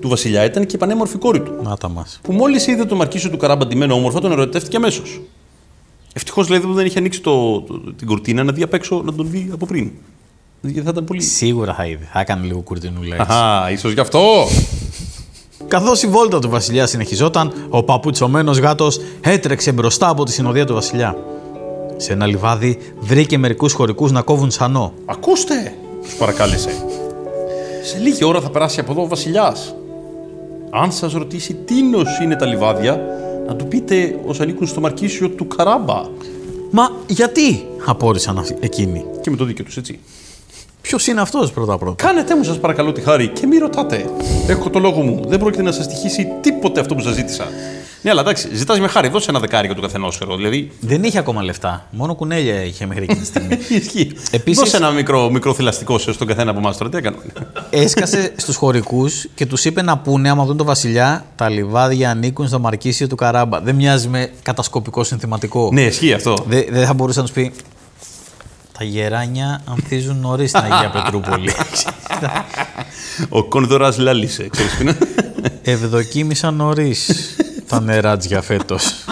[0.00, 1.52] του Βασιλιά ήταν και η πανέμορφη κόρη του.
[1.62, 2.18] Να τα μας.
[2.22, 5.20] Που μόλις είδε τον Μαρκίσιο του Καράμπα ντυμένο όμορφα, τον ερωτεύτηκε αμέσως.
[6.12, 9.12] Ευτυχώς δηλαδή που δεν είχε ανοίξει το, το- την κουρτίνα να δει απ' έξω, να
[9.14, 9.90] τον δει από πριν.
[10.60, 11.22] Γιατί θα ήταν πολύ.
[11.22, 12.08] Σίγουρα θα είδε.
[12.12, 13.26] Θα έκανε λίγο κουρτινούλα έτσι.
[13.30, 14.46] Αχά, ίσως γι' αυτό.
[15.68, 20.74] Καθώς η βόλτα του Βασιλιά συνεχιζόταν, ο παπουτσωμένο γάτος έτρεξε μπροστά από τη συνοδεία του
[20.74, 21.16] Βασιλιά.
[22.00, 24.92] Σε ένα λιβάδι βρήκε μερικούς χωρικούς να κόβουν σανό.
[25.04, 26.70] Ακούστε, τους παρακάλεσε.
[27.82, 29.74] Σε λίγη ώρα θα περάσει από εδώ ο Βασιλιάς.
[30.70, 33.00] Αν σας ρωτήσει τίνος είναι τα λιβάδια,
[33.46, 36.02] να του πείτε ως ανήκουν στο Μαρκίσιο του Καράμπα.
[36.70, 39.04] Μα γιατί, απόρρισαν αυτοί- εκείνοι.
[39.20, 39.98] Και με το δίκιο τους, έτσι.
[40.80, 44.04] Ποιος είναι αυτός πρώτα-πρώτα; Κάνετε μου, σας παρακαλώ, τη χάρη και μη ρωτάτε.
[44.46, 45.20] Έχω το λόγο μου.
[45.26, 47.44] Δεν πρόκειται να σας τυχήσει τίποτε αυτό που σας ζήτησα.
[48.02, 50.36] Ναι, αλλά εντάξει, ζητάς με χάρη, δώσε ένα δεκάρι του καθενός, ξέρω.
[50.36, 50.72] Δηλαδή.
[50.80, 51.86] Δεν είχε ακόμα λεφτά.
[51.90, 53.58] Μόνο κουνέλια είχε μέχρι εκείνη τη στιγμή.
[53.80, 54.12] Ισχύει.
[54.30, 56.90] Επίσης- Δώσε ένα μικρό, μικρό θηλαστικό σε- στον καθένα από εμάς τώρα.
[56.90, 57.16] Τι έκανε.
[57.70, 62.48] Έσκασε στους χωρικούς και τους είπε να πούνε, άμα δουν το Βασιλιά, τα λιβάδια ανήκουν
[62.48, 63.60] στο Μαρκίσιο του Καράμπα.
[63.60, 65.70] Δεν μοιάζει με κατασκοπικό συνθηματικό.
[65.72, 66.36] ναι, ισχύει αυτό.
[66.46, 67.52] Δεν δεν θα μπορούσε να τους πει.
[68.78, 71.50] Τα γεράνια ανθίζουν νωρίς στην Αγία Πετρούπολη.
[73.28, 74.98] Ο Κονδωρά λάλησε, ξέρεις τι είναι.
[75.62, 77.10] Ευδοκίμησαν νωρίς
[77.70, 79.04] τα νεράτζια φέτος.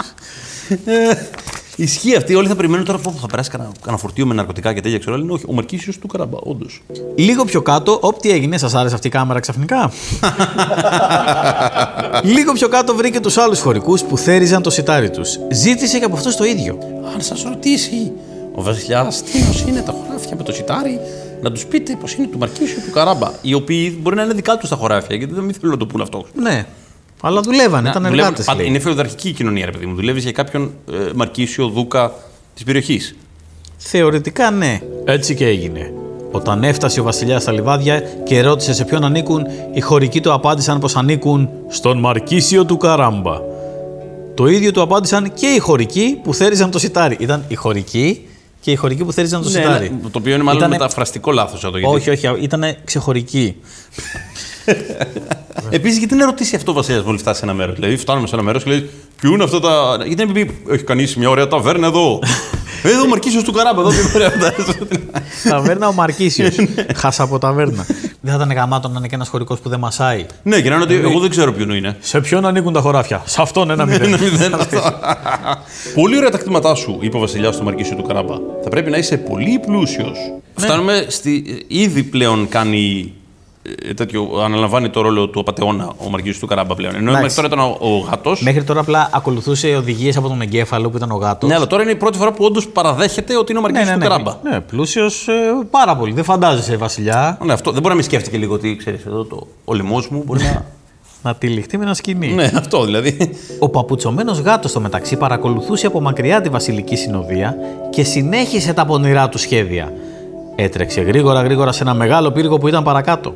[1.75, 2.35] Ισχύει αυτή.
[2.35, 4.99] Όλοι θα περιμένουν τώρα που θα περάσει κανένα, κανένα φορτίο με ναρκωτικά και τέτοια.
[4.99, 5.45] Ξέρω, αλλά είναι όχι.
[5.47, 6.81] Ο Μαρκίσιο του Καράμπα, όντως.
[7.15, 9.91] Λίγο πιο κάτω, όπ, τι έγινε, σας άρεσε αυτή η κάμερα ξαφνικά;
[12.35, 15.39] Λίγο πιο κάτω βρήκε τους άλλους χωρικούς που θέριζαν το σιτάρι τους.
[15.51, 16.77] Ζήτησε και από αυτού το ίδιο.
[17.13, 18.11] Αν σας ρωτήσει
[18.55, 20.99] ο Βασιλιάς τι είναι τα χωράφια με το σιτάρι,
[21.41, 23.31] να τους πείτε πως είναι του Μαρκίσιου του Καράμπα.
[23.41, 25.85] Οι οποίοι μπορεί να είναι δικά τους τα χωράφια, γιατί δεν μην θέλουν να το
[25.85, 26.25] πούνε αυτό.
[26.35, 26.65] Ναι,
[27.21, 28.45] αλλά δουλεύανε, ήταν Δουλεύουν- εργάτες.
[28.45, 29.95] πάντα- Είναι φεουδαρχική η κοινωνία, ρε παιδί μου.
[29.95, 32.13] Δουλεύεις για κάποιον ε, Μαρκίσιο Δούκα
[32.53, 33.15] της περιοχής.
[33.77, 34.81] Θεωρητικά ναι.
[35.05, 35.93] Έτσι και έγινε.
[36.31, 40.79] Όταν έφτασε ο βασιλιάς στα λιβάδια και ρώτησε σε ποιον ανήκουν, οι χωρικοί του απάντησαν
[40.79, 43.37] πως ανήκουν στον Μαρκίσιο του Καράμπα.
[44.33, 47.17] Το ίδιο του απάντησαν και οι χωρικοί που θέριζαν το σιτάρι.
[47.19, 48.27] Ήταν οι χωρικοί
[48.61, 49.89] και οι χωρικοί που θέριζαν το σιτάρι.
[49.89, 51.77] Ναι, το οποίο είναι μάλλον Ήτανε- μεταφραστικό λάθος εδώ.
[51.77, 51.95] Γιατί...
[51.95, 53.55] Όχι, όχι, ήταν ξεχωρικοί.
[55.69, 58.35] Επίσης, γιατί να ρωτήσει αυτό ο Βασιλιάς μόλις φτάσει σε ένα μέρος; Δηλαδή, φτάνουμε σε
[58.35, 59.97] ένα μέρος και λέει: Ποιού είναι αυτά τα.
[60.05, 62.19] Γιατί να μην πει: Έχει κανείς μια ωραία ταβέρνα εδώ.
[62.83, 64.87] εδώ ο Μαρκίσιος του Καράμπα, εδώ τι ωραία φαντάζεσαι».
[65.49, 66.55] Ταβέρνα ο Μαρκίσιος.
[66.95, 67.85] Χάσα από ταβέρνα.
[68.21, 70.25] Δεν θα ήταν γαμάτο να είναι και ένας χωρικός που δεν μασάει.
[70.43, 71.97] ναι, και να είναι ότι εγώ δεν ξέρω ποιον είναι.
[71.99, 74.03] Σε ποιον ανήκουν τα χωράφια; Σε αυτόν ένα μηδέν.
[74.03, 74.55] Ένα μηδέν.
[75.95, 78.35] Πολύ ωραία τα κτήματά σου, είπε ο Βασιλιάς στο Μαρκίσιο του Καράμπα.
[78.63, 80.17] Θα πρέπει να είσαι πολύ πλούσιος.
[80.55, 81.63] Φτάνουμε στη.
[81.67, 83.13] Ήδη πλέον κάνει.
[83.61, 86.95] Ε, τέτοιο, αναλαμβάνει το ρόλο του απαταιώνα ο Μαρκίσιο του Καράμπα πλέον.
[86.95, 88.41] Ενώ μέχρι τώρα ήταν ο, ο γάτος.
[88.41, 91.49] Μέχρι τώρα απλά ακολουθούσε οδηγίες από τον εγκέφαλο που ήταν ο γάτος.
[91.49, 93.99] Ναι, αλλά τώρα είναι η πρώτη φορά που όντως παραδέχεται ότι είναι ο Μαρκίσιο του
[93.99, 94.35] Καράμπα.
[94.43, 95.27] Ναι, πλούσιος
[95.69, 96.13] πάρα πολύ.
[96.13, 99.47] Δεν φαντάζεσαι, Βασιλιά, Ναι, αυτό δεν μπορεί να μην σκέφτηκε λίγο ότι ξέρεις εδώ το,
[99.65, 100.65] ο λαιμό μου μπορεί να.
[101.23, 102.27] να τυλιχτεί με ένα σκηνή.
[102.27, 103.17] ναι, αυτό δηλαδή.
[103.59, 107.55] Ο παπουτσωμένος γάτος στο μεταξύ παρακολουθούσε από μακριά τη βασιλική συνοδεία
[107.89, 109.93] και συνέχισε τα πονηρά του σχέδια.
[110.61, 113.35] Έτρεξε γρήγορα γρήγορα σε ένα μεγάλο πύργο που ήταν παρακάτω.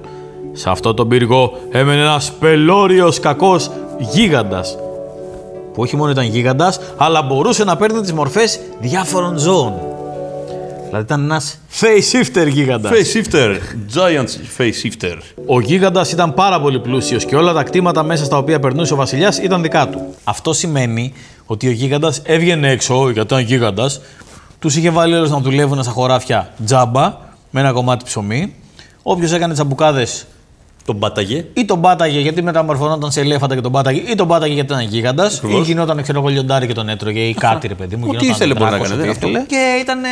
[0.52, 4.78] Σε αυτό το πύργο έμενε ένας πελώριος κακός γίγαντας.
[5.74, 9.74] Που όχι μόνο ήταν γίγαντας, αλλά μπορούσε να παίρνει τις μορφές διάφορων ζώων.
[10.86, 12.92] Δηλαδή ήταν ένας face shifter γίγαντας.
[12.92, 13.50] Face shifter.
[13.96, 15.18] Giant face shifter.
[15.46, 18.96] Ο γίγαντας ήταν πάρα πολύ πλούσιος και όλα τα κτήματα μέσα στα οποία περνούσε ο
[18.96, 20.02] βασιλιάς ήταν δικά του.
[20.24, 21.14] Αυτό σημαίνει
[21.46, 24.02] ότι ο γίγαντας έβγαινε έξω, γιατί ήταν γίγαντας,
[24.64, 27.18] τους είχε βάλει όλους να δουλεύουν στα χωράφια τζάμπα
[27.50, 28.54] με ένα κομμάτι ψωμί.
[29.04, 30.26] Όποιος έκανε τσαμπουκάδες
[30.86, 31.46] Τον πάταγε.
[31.54, 34.86] Ή τον πάταγε γιατί μεταμορφωνόταν σε ελέφαντα και τον πάταγε, ή τον πάταγε γιατί ήταν
[34.88, 38.04] γίγαντας, ή γινόταν ξέρω εγώ λιοντάρι και τον έτρωγε, ή κάτι ρε παιδί μου.
[38.08, 39.46] Ό,τι γινόταν ήθελε μπορεί να δράκος, κάνει, ό,τι δεν είναι ήθελε.
[39.46, 40.08] Και ήταν ε,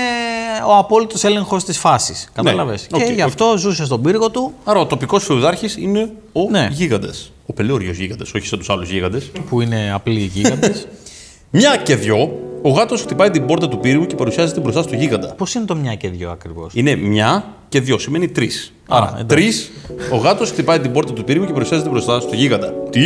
[0.67, 2.29] ο απόλυτος έλεγχος της φάσης.
[2.33, 2.77] Κατάλαβε.
[2.91, 3.27] οκ, και γι' οκ.
[3.27, 6.67] αυτό ζούσε στον πύργο του Άρα ο τοπικός φεουδάρχης είναι ο Ναι.
[6.71, 7.31] γίγαντας.
[7.45, 9.31] Ο πελώριο γίγαντας, όχι σαν τους άλλους γίγαντες.
[9.49, 10.87] που είναι απλοί γίγαντες.
[11.51, 15.33] Μια και δυο, ο γάτος χτυπάει την πόρτα του πύργου και παρουσιάζεται μπροστά στο γίγαντα.
[15.37, 18.73] Πώς είναι το μια και δύο ακριβώς; Είναι μια και δύο, σημαίνει τρεις.
[18.87, 19.25] Άρα, εντάξει.
[19.25, 19.71] τρεις,
[20.11, 22.73] ο γάτος χτυπάει την πόρτα του πύργου και παρουσιάζεται μπροστά στο γίγαντα.
[22.89, 23.01] Τι;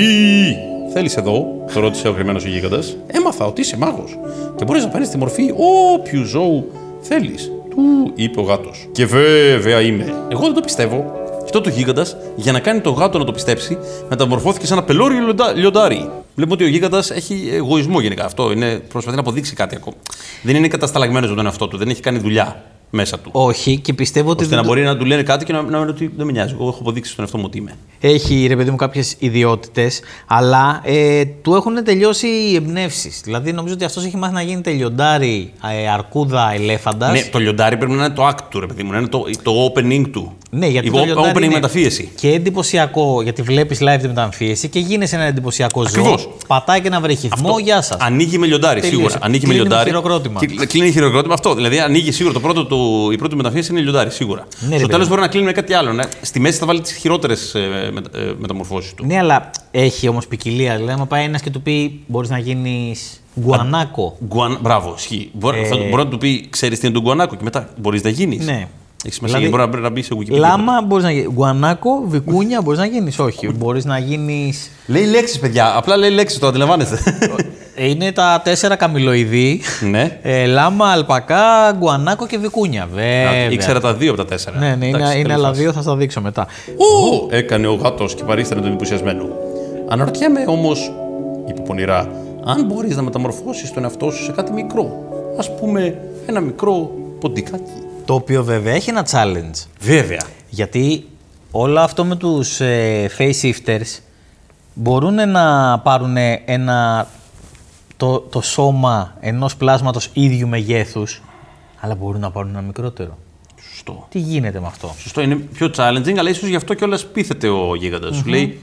[0.94, 2.98] Θέλεις εδώ, τον ρώτησε αγριεμένος ο γίγαντας.
[3.08, 4.20] Έμαθα ότι είσαι μάγος
[4.56, 5.54] και μπορείς να παίρνει τη μορφή
[5.94, 7.52] όποιου ζώου θέλεις.
[7.70, 8.88] Του είπε ο γάτος.
[8.92, 10.14] Και βέβαια είμαι.
[10.32, 11.24] Εγώ δεν το πιστεύω.
[11.56, 13.78] Και τότε ο γίγαντας, για να κάνει το γάτο να το πιστέψει,
[14.10, 16.10] μεταμορφώθηκε σε ένα πελώριο λιοντα- λιοντάρι.
[16.36, 18.26] Βλέπουμε ότι ο γίγαντας έχει εγωισμό γενικά.
[18.26, 19.96] Αυτό είναι, προσπαθεί να αποδείξει κάτι ακόμα.
[20.44, 22.64] Δεν είναι κατασταλαγμένος με τον εαυτό του, δεν έχει κάνει δουλειά
[22.96, 23.30] μέσα του.
[23.34, 24.44] Όχι, και πιστεύω ότι.
[24.44, 26.26] Ώστε δεν να το- μπορεί να του λένε κάτι και να, να, να ότι δεν
[26.26, 26.54] με νοιάζει.
[26.60, 27.78] Εγώ έχω αποδείξει στον εαυτό μου ότι είμαι.
[28.00, 33.22] Έχει ρε παιδί μου κάποιες ιδιότητες, αλλά ε, του έχουν τελειώσει οι εμπνεύσεις.
[33.24, 35.52] Δηλαδή νομίζω ότι αυτός έχει μάθει να γίνει λιοντάρι,
[35.84, 37.12] ε, αρκούδα, ελέφαντας.
[37.12, 39.24] Ναι, το λιοντάρι πρέπει να είναι το act του, ρε παιδί μου, να είναι το,
[39.44, 40.34] το opening του.
[40.50, 42.10] Ναι, γιατί Η το o- λιοντάρι opening είναι μεταμφίεση.
[42.16, 45.90] Και εντυπωσιακό, γιατί βλέπεις live τη μεταμφίεση και γίνεσαι ένα εντυπωσιακό ζώο.
[46.04, 46.30] Ακριβώς.
[46.48, 47.98] Πατάει και ένα βρυχηθμό, γεια σας.
[48.00, 49.02] Ανοίγει με λιοντάρι, Τελείωσε.
[49.04, 49.26] σίγουρα.
[49.26, 49.90] Ανοίγει με Κλείνει με λιοντάρι.
[49.90, 50.40] χειροκρότημα.
[50.40, 51.54] Και κλείνει χειροκρότημα αυτό.
[51.56, 52.76] Δηλαδή ανοίγει σίγουρα το πρώτο του,
[53.12, 54.48] η πρώτη μεταφίεση είναι λιοντάρι, σίγουρα.
[54.60, 55.10] Ναι, ρε Στο τέλος παιδί.
[55.10, 55.94] μπορεί να κλείνει με κάτι άλλο.
[55.94, 56.04] ναι.
[56.22, 59.06] Στη μέση θα βάλει τις χειρότερες ε, με, ε, μεταμορφώσεις του.
[59.06, 60.76] Ναι, αλλά έχει όμως ποικιλία.
[60.76, 64.18] Δηλαδή, άμα πάει ένας και του πει μπορείς να γίνεις γκουανάκο.
[64.28, 64.58] Γκουαν...
[64.62, 65.30] Μπράβο, ισχύει.
[65.34, 68.10] Μπορεί, θα, μπορεί να του πει, ξέρεις τι είναι το γκουανάκο και μετά μπορείς να
[68.10, 68.48] γίνεις.
[68.48, 68.52] Ε.
[68.52, 68.68] Ναι.
[69.06, 70.40] Έχει σημασία Δηλαδή, γιατί μπορεί να, να μπει σε Wikipedia.
[70.40, 71.28] Λάμα μπορείς να γίνει.
[71.34, 73.20] Γκουανάκο, βικούνια μπορείς να γίνεις.
[73.20, 73.52] Όχι.
[73.58, 74.54] Μπορείς να γίνει.
[74.86, 75.74] Λέει λέξεις, παιδιά.
[75.78, 77.00] Απλά λέει λέξεις, το αντιλαμβάνεστε.
[77.78, 79.62] Είναι τα τέσσερα καμιλοειδή.
[79.90, 80.20] ναι.
[80.22, 82.88] Ε, λάμα, αλπακά, γκουανάκο και βικούνια.
[82.94, 83.50] Βέβαια.
[83.50, 84.58] Ήξερα τα δύο από τα τέσσερα.
[84.58, 85.62] Ναι, ναι, είναι, Εντάξει, είναι καλή άλλα φάση.
[85.62, 86.48] δύο, θα στα δείξω μετά.
[86.78, 89.24] Ω, έκανε ο γάτος και παρίστανε τον εντυπωσιασμένο.
[89.90, 90.92] Αναρωτιέμαι όμως,
[91.50, 92.10] είπε πονηρά,
[92.46, 94.90] αν μπορείς να μεταμορφώσεις τον εαυτό σου σε κάτι μικρό.
[95.38, 97.72] Α πούμε, ένα μικρό ποντικάκι.
[98.06, 99.66] Το οποίο βέβαια έχει ένα challenge.
[99.80, 100.22] Βέβαια.
[100.50, 101.08] Γιατί
[101.52, 104.00] όλο αυτό με τους ε, face shifters
[104.74, 107.08] μπορούν να πάρουν ένα,
[107.98, 111.22] το, το σώμα ενός πλάσματος ίδιου μεγέθους,
[111.80, 113.18] αλλά μπορούν να πάρουν ένα μικρότερο.
[113.72, 114.08] Σωστό.
[114.10, 117.76] Τι γίνεται με αυτό; Σωστό, είναι πιο challenging, αλλά ίσως γι' αυτό κιόλας πείθεται ο
[117.76, 118.16] γίγαντας.
[118.16, 118.60] Σου λέει.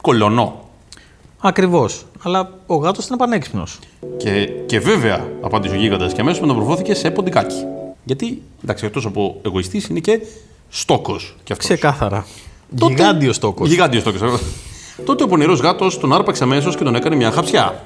[0.00, 0.68] Κολονό.
[1.38, 2.06] Ακριβώς.
[2.22, 3.78] Αλλά ο γάτος ήταν πανέξυπνος.
[4.16, 7.64] Και, και βέβαια, απάντησε ο γίγαντας και αμέσως μεταμορφώθηκε σε ποντικάκι.
[8.04, 10.20] Γιατί, εντάξει, εκτό από εγωιστής, είναι και
[10.68, 11.66] στόκος κι αυτός.
[11.68, 12.26] Ξεκάθαρα.
[12.78, 13.68] Τότε- Γιγάντιος τόκος.
[13.68, 14.20] Γιγάντιος τόκος.
[15.04, 17.84] Τότε ο πονηρός γάτος τον άρπαξε αμέσως και τον έκανε μια χαψιά.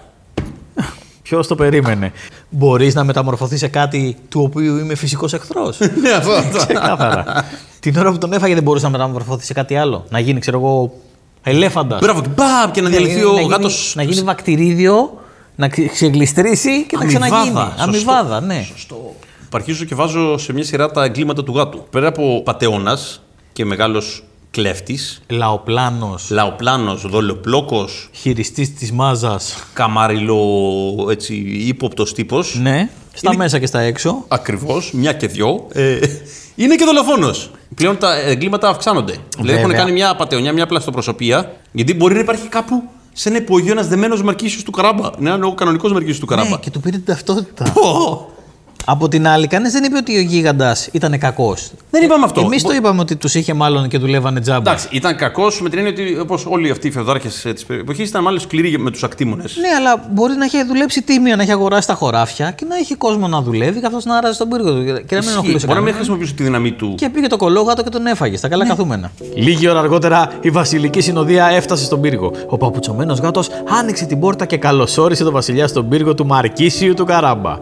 [1.23, 2.13] Ποιος το περίμενε.
[2.51, 6.31] Μπορείς να μεταμορφωθείς σε κάτι του οποίου είμαι φυσικός εχθρός; Ναι, αυτό.
[6.31, 6.57] αυτό.
[6.59, 7.45] Ξεκάθαρα.
[7.81, 10.05] Την ώρα που τον έφαγε δεν μπορούσε να μεταμορφωθεί σε κάτι άλλο.
[10.11, 10.93] Να γίνει, ξέρω εγώ,
[11.43, 12.01] ελέφαντας.
[12.01, 13.93] Μπράβο, και μπαμ, και να διαλυθεί ο γάτος.
[13.97, 15.21] Να γίνει βακτηρίδιο,
[15.57, 17.59] να ξε- ξεγλιστρήσει και να ξαναγίνει.
[17.77, 18.63] Αμοιβάδα, ναι.
[18.73, 19.15] Σωστό.
[19.53, 21.85] Αρχίζω και βάζω σε μια σειρά τα εγκλήματα του γάτου.
[21.91, 29.57] Πέρα από πατεώνας και μεγάλος κλέφτης, Λαοπλάνος, λαοπλάνος, δολοπλόκος, χειριστής της μάζας.
[29.73, 30.39] καμαριλο
[31.11, 31.35] έτσι
[31.67, 32.59] ύποπτος τύπος.
[32.61, 34.25] Ναι, στα Είναι- μέσα και στα έξω.
[34.29, 35.67] Ακριβώς, μια και δυο.
[35.73, 35.99] Ε,
[36.57, 37.51] είναι και δολοφόνος.
[37.75, 39.15] Πλέον τα εγκλήματα αυξάνονται.
[39.37, 39.79] Δηλαδή έχουν Βέβαια.
[39.85, 42.83] κάνει μια πατεωνιά, μια πλαστοπροσωπία, γιατί μπορεί να υπάρχει κάπου
[43.13, 45.11] σε ένα υπογείο ένας δεμένος μαρκίσιος του καράμπα.
[45.19, 46.49] Ναι, ένα κανονικός μαρκίσιος του καράμπα.
[46.49, 47.73] Ναι, και του πήρε την ταυτότητα.
[47.73, 48.31] Πω!
[48.91, 51.71] Από την άλλη, κανείς δεν είπε ότι ο γίγαντα ήταν κακός.
[51.91, 52.41] Δεν είπαμε αυτό.
[52.41, 54.59] Εμείς Μπο- το είπαμε ότι τους είχε μάλλον και δουλεύανε τζάμπα.
[54.71, 58.23] Εντάξει, ήταν κακός με την έννοια ότι όπως όλοι αυτοί οι φεουδάρχε της εποχής ήταν
[58.23, 59.43] μάλλον σκληροί με τους ακτήμονε.
[59.43, 62.95] Ναι, αλλά μπορεί να έχει δουλέψει τίμια, να έχει αγοράσει τα χωράφια και να έχει
[62.95, 65.57] κόσμο να δουλεύει καθώς να άραζε τον πύργο του και να μην ενοχλούσε Μπορεί να
[65.67, 65.95] μην κανέναν.
[65.95, 66.95] χρησιμοποιούσε τη δύναμή του.
[66.97, 68.55] Και πήγε το κολόγατο και τον έφαγε στα Ναι.
[68.55, 69.11] καλά καθούμενα.
[69.35, 72.33] Λίγη ώρα αργότερα η βασιλική συνοδεία έφτασε στον πύργο.
[72.49, 73.49] Ο παπουτσωμένος γάτος
[73.81, 77.59] άνοιξε την πόρτα και καλωσόρισε τον βασιλιά στον πύργο του Μαρκίσιου του Καράμπα.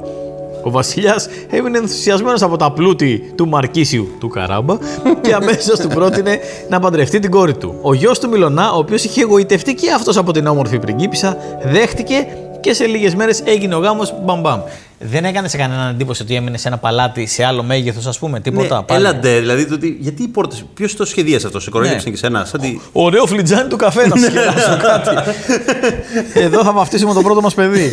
[0.67, 4.77] Ο βασιλιάς έμεινε ενθουσιασμένος από τα πλούτη του Μαρκίσιου του Καράμπα
[5.21, 7.79] και αμέσως του πρότεινε να παντρευτεί την κόρη του.
[7.83, 12.27] Ο γιος του Μιλονά, ο οποίος είχε εγωιτευτεί και αυτός από την όμορφη πριγκίπισσα, δέχτηκε
[12.61, 14.61] και σε λίγες μέρες έγινε ο γάμος μπαμπαμ.
[14.99, 18.41] Δεν έκανε σε κανέναν εντύπωση ότι έμεινε σε ένα παλάτι σε άλλο μέγεθος, ας πούμε,
[18.41, 18.77] τίποτα.
[18.77, 19.01] Ναι, πάλι.
[19.01, 20.57] έλαντε, δηλαδή το ότι, γιατί οι πόρτε.
[20.75, 22.11] Ποιος το σχεδίασε αυτό, σε κοροϊδέψαν Ναι.
[22.11, 22.45] και σένα.
[22.45, 22.79] Σαν τη...
[22.93, 25.31] Ωραίο φλιτζάνι του καφέ να σχεδάσω κάτι.
[26.47, 27.91] Εδώ θα βαφτίσουμε το πρώτο μας παιδί.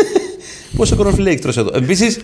[0.78, 1.72] Πόσο κοροφιλέ έχει τρώσει εδώ.
[1.74, 2.20] Επίσης.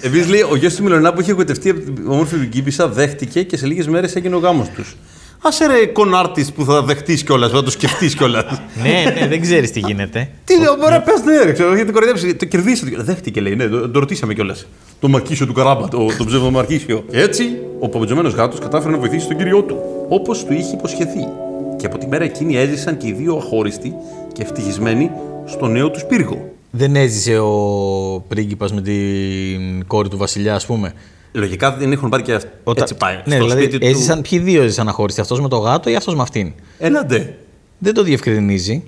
[0.00, 3.56] Επίσης λέει ο γιος του Μιλονά που είχε εγωιτευτεί από την όμορφη Βιγκίπισσα δέχτηκε και
[3.56, 4.96] σε λίγες μέρες έγινε ο γάμος τους.
[5.42, 8.44] Άσε ρε κονάρτης που θα δεχτείς κιόλας, θα το σκεφτείς κιόλας.
[8.82, 10.28] ναι, ναι, δεν ξέρεις τι γίνεται.
[10.44, 12.36] Τι λέω, μπορεί να πες ναι, ρε, ξέρω, γιατί κοροϊδέψεις.
[12.36, 12.90] Το κερδίσατε.
[12.98, 14.66] Δέχτηκε, λέει, ναι, το, το ρωτήσαμε κιόλας.
[15.00, 17.04] Το μαρκίσιο του Καράμπα, το, το ψευδομαρκίσιο.
[17.10, 21.28] Έτσι, ο παπατζωμένος γάτος κατάφερε να βοηθήσει τον κύριό του, όπως του είχε υποσχεθεί.
[21.76, 23.94] Και από τη μέρα εκείνη έζησαν και οι δύο αχώριστοι
[24.32, 25.10] και ευτυχισμένοι
[25.46, 26.55] στο νέο του πύργο.
[26.70, 30.92] Δεν έζησε ο πρίγκιπας με την κόρη του βασιλιά, ας πούμε.
[31.32, 32.48] Λογικά δεν έχουν πάρει και αυτό.
[32.64, 33.14] Όταν- Έτσι πάει.
[33.24, 34.28] Ναι, στο δηλαδή σπίτι έζησαν, του.
[34.28, 37.34] ποιοι δύο έζησαν αχώριστοι, αυτός με το γάτο ή αυτός με αυτήν; Ένα ντε.
[37.78, 38.82] Δεν το διευκρινίζει.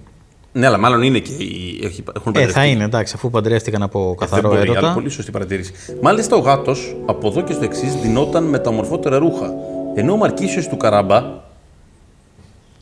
[0.52, 1.80] Ναι, αλλά μάλλον είναι και οι...
[1.84, 2.70] έχει- έχουν Ε, θα παντρευτεί.
[2.70, 4.86] είναι, εντάξει, αφού παντρεύτηκαν από καθαρό Δεν μπορεί, έρωτα.
[4.86, 5.72] άλλη πολύ σωστή παρατήρηση.
[6.02, 9.52] Μάλιστα ο γάτος από εδώ και στο εξής δινόταν μεταμορφότερα ρούχα.
[9.94, 11.22] Ενώ ο Μαρκίσιος του Καράμπα.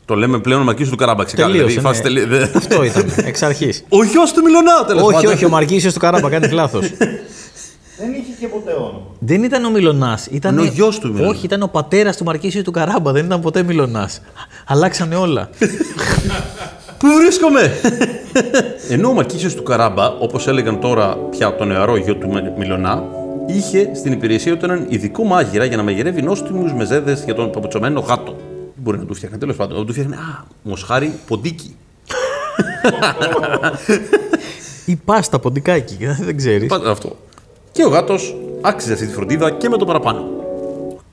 [0.07, 1.53] Το λέμε πλέον ο Μαρκίσιο του Καράμπα, ξεκάθαρα.
[1.53, 1.79] Τελείωσε.
[1.79, 2.07] δηλαδή, η φάση ναι.
[2.07, 3.83] τελεί- δεν- Αυτό ήταν, εξ αρχής.
[3.89, 5.31] Ο γιο του Μιλονά, τέλος όχι, πάντων.
[5.33, 6.85] όχι, ο Μαρκίσιο του Καράμπα κάνεις λάθος.
[7.99, 9.01] Δεν είχε και ποτέ όνομα.
[9.19, 10.19] δεν ήταν ο Μιλονά.
[10.31, 11.27] Ήταν Είναι ο γιος του Μιλονά.
[11.29, 13.11] Όχι, ήταν ο πατέρας του Μαρκίσιου του Καράμπα.
[13.11, 14.09] Δεν ήταν ποτέ Μιλονά.
[14.67, 15.49] Αλλάξανε όλα.
[16.99, 17.71] Πού βρίσκομαι!
[18.89, 23.03] Ενώ ο Μαρκίσιο του Καράμπα, όπως έλεγαν τώρα πια το νεαρό γιο του Μι- Μιλονά,
[23.47, 27.99] είχε στην υπηρεσία του έναν ειδικό μάγειρα για να μαγειρεύει νόστιμους μεζέδες για τον παπουτσωμένο
[27.99, 28.35] γάτο.
[28.77, 29.77] Μπορεί να τους φτιάχνει, τέλος πάντων.
[29.77, 31.75] Να τους φτιάχνει, α, μοσχάρι ποντίκι.
[34.85, 36.67] Ή πάστα ποντικάκι, δεν ξέρεις.
[36.67, 37.15] Πάντα αυτό.
[37.71, 40.25] Και ο γάτος άξιζε αυτή τη φροντίδα και με το παραπάνω.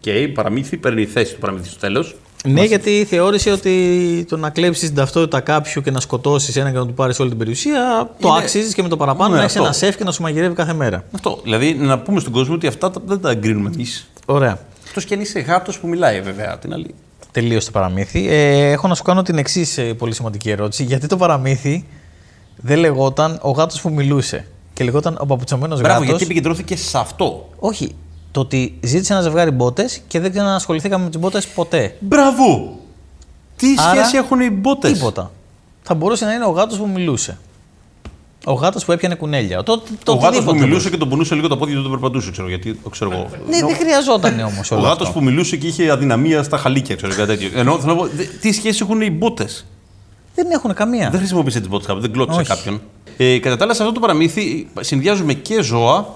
[0.01, 2.17] Και παραμύθι παίρνει θέση του παραμύθι στο τέλος.
[2.49, 6.79] Ναι, γιατί θεώρησε ότι το να κλέψεις την ταυτότητα κάποιου και να σκοτώσεις έναν και
[6.79, 9.43] να του πάρεις όλη την περιουσία, το Είναι- άξιζε και με το παραπάνω Ναι, να
[9.43, 9.65] έχεις αυτό.
[9.67, 11.05] ένα σεφ και να σου μαγειρεύει κάθε μέρα.
[11.15, 11.41] Αυτό.
[11.43, 14.11] Δηλαδή να πούμε στον κόσμο ότι αυτά τα- δεν τα εγκρίνουμε εμείς.
[14.27, 14.59] Ωραία.
[14.89, 16.59] Εκτό και αν είσαι γάτος που μιλάει, βέβαια.
[16.59, 16.95] Την άλλη.
[17.35, 18.29] Τελείωσε το παραμύθι.
[18.29, 20.85] Ε, έχω να σου κάνω την εξής πολύ σημαντική ερώτηση.
[20.85, 21.87] Γιατί το παραμύθι
[22.57, 24.47] δεν λεγόταν ο γάτος που μιλούσε.
[24.73, 26.09] Και λεγόταν ο παπουτσωμένος Μπράβο, γάτος.
[26.09, 27.49] γιατί επικεντρώθηκε σε αυτό.
[27.59, 27.95] Όχι.
[28.31, 31.97] Το ότι ζήτησε ένα ζευγάρι μπότες και δεν ξανασχοληθήκαμε με τις μπότες ποτέ.
[32.01, 32.77] Μπράβο!
[33.57, 35.31] Τι Άρα, σχέση έχουν οι μπότες; Τίποτα.
[35.83, 37.39] Θα μπορούσε να είναι ο γάτος που μιλούσε.
[38.45, 39.63] Ο γάτος που έπιανε κουνέλια.
[39.63, 41.91] Το, το, Ο γάτος που οτιδήποτε μιλούσε και τον πονούσε λίγο τα πόδια του τον
[41.91, 42.75] περπατούσε, ξέρω γιατί.
[42.75, 43.29] Το ξέρω εγώ.
[43.49, 45.19] Ναι, δεν χρειαζόταν όμως Ο όλο γάτος αυτό.
[45.19, 47.59] που μιλούσε και είχε αδυναμία στα χαλίκια, ξέρω κάτι τέτοιο.
[47.59, 49.67] Ενώ θέλω να πω, δε- τι σχέση έχουν οι μπότες;
[50.35, 51.11] Δεν έχουν καμία.
[51.11, 52.49] Δεν χρησιμοποίησε τις μπότες κάποιον, δεν κλώτησε Όχι.
[52.49, 52.81] κάποιον.
[53.17, 56.07] Ε, κατά τα άλλα, σε αυτό το παραμύθι συνδυάζουμε και ζώα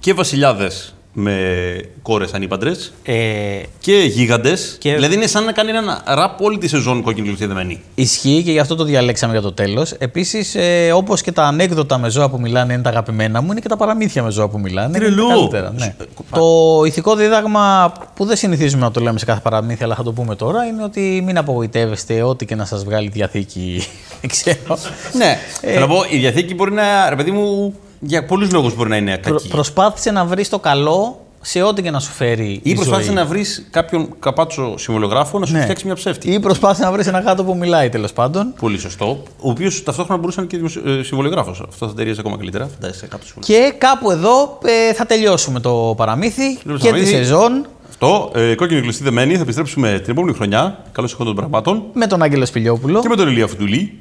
[0.00, 1.36] και βασιλιάδες με
[2.02, 2.70] κόρες ανήπαντρε
[3.02, 3.14] Ε,
[3.80, 4.76] και γίγαντες.
[4.78, 7.80] Και- Δηλαδή είναι σαν να κάνει ένα ραπ όλη τη σεζόν κόκκινη κλωστή δεμένη.
[7.94, 9.92] Ισχύει και γι' αυτό το διαλέξαμε για το τέλος.
[9.92, 13.60] Επίσης, ε, όπως και τα ανέκδοτα με ζώα που μιλάνε είναι τα αγαπημένα μου, είναι
[13.60, 14.96] και τα παραμύθια με ζώα που μιλάνε.
[14.96, 15.26] είναι Τρελό.
[15.28, 15.72] τα καλύτερα.
[15.76, 15.94] Ναι.
[16.30, 20.12] Το ηθικό δίδαγμα που δεν συνηθίζουμε να το λέμε σε κάθε παραμύθια, αλλά θα το
[20.12, 23.82] πούμε τώρα, είναι ότι μην απογοητεύεστε ό,τι και να σας βγάλει η διαθήκη.
[24.20, 24.78] Δεν ξέρω.
[25.12, 25.38] Ναι.
[25.60, 27.08] Θέλω να πω, η διαθήκη μπορεί να.
[27.08, 29.48] ρε παιδί μου, για πολλούς λόγους μπορεί να είναι Προ- κακή.
[29.48, 32.44] προσπάθησε να βρεις το καλό σε ό,τι και να σου φέρει.
[32.48, 33.14] Ή η προσπάθησε ζωή.
[33.16, 35.62] να βρεις κάποιον καπάτσο συμβολογράφο να σου Ναι.
[35.62, 36.30] φτιάξει μια ψεύτη.
[36.32, 38.54] Ή προσπάθησε να βρεις ένα γάτο που μιλάει τέλος πάντων.
[38.60, 39.22] Πολύ σωστό.
[39.40, 41.62] Ο οποίος ταυτόχρονα μπορούσε να είναι και δημοσιο- ε, συμβολογράφος.
[41.68, 42.68] Αυτό θα ταιριάζει ακόμα καλύτερα.
[42.74, 43.70] Φαντάζεσαι κάτω συμβολογράφο.
[43.70, 47.10] Και κάπου εδώ ε, θα τελειώσουμε το παραμύθι το και τη παραμύθι.
[47.14, 49.34] σεζόν Αυτό, ε, κόκκινη κλειστή δεμένη.
[49.36, 50.84] Θα επιστρέψουμε την επόμενη χρονιά.
[50.92, 51.82] Καλώς εχόντων των πραγμάτων.
[51.92, 53.00] με τον Άγγελο Σπηλιόπουλο.
[53.00, 53.98] Και με τον Ηλία Φουντουλή.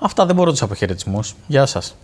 [0.00, 1.20] Αυτά δεν μπορώ τους αποχαιρετισμού.
[1.46, 1.96] Γεια σας.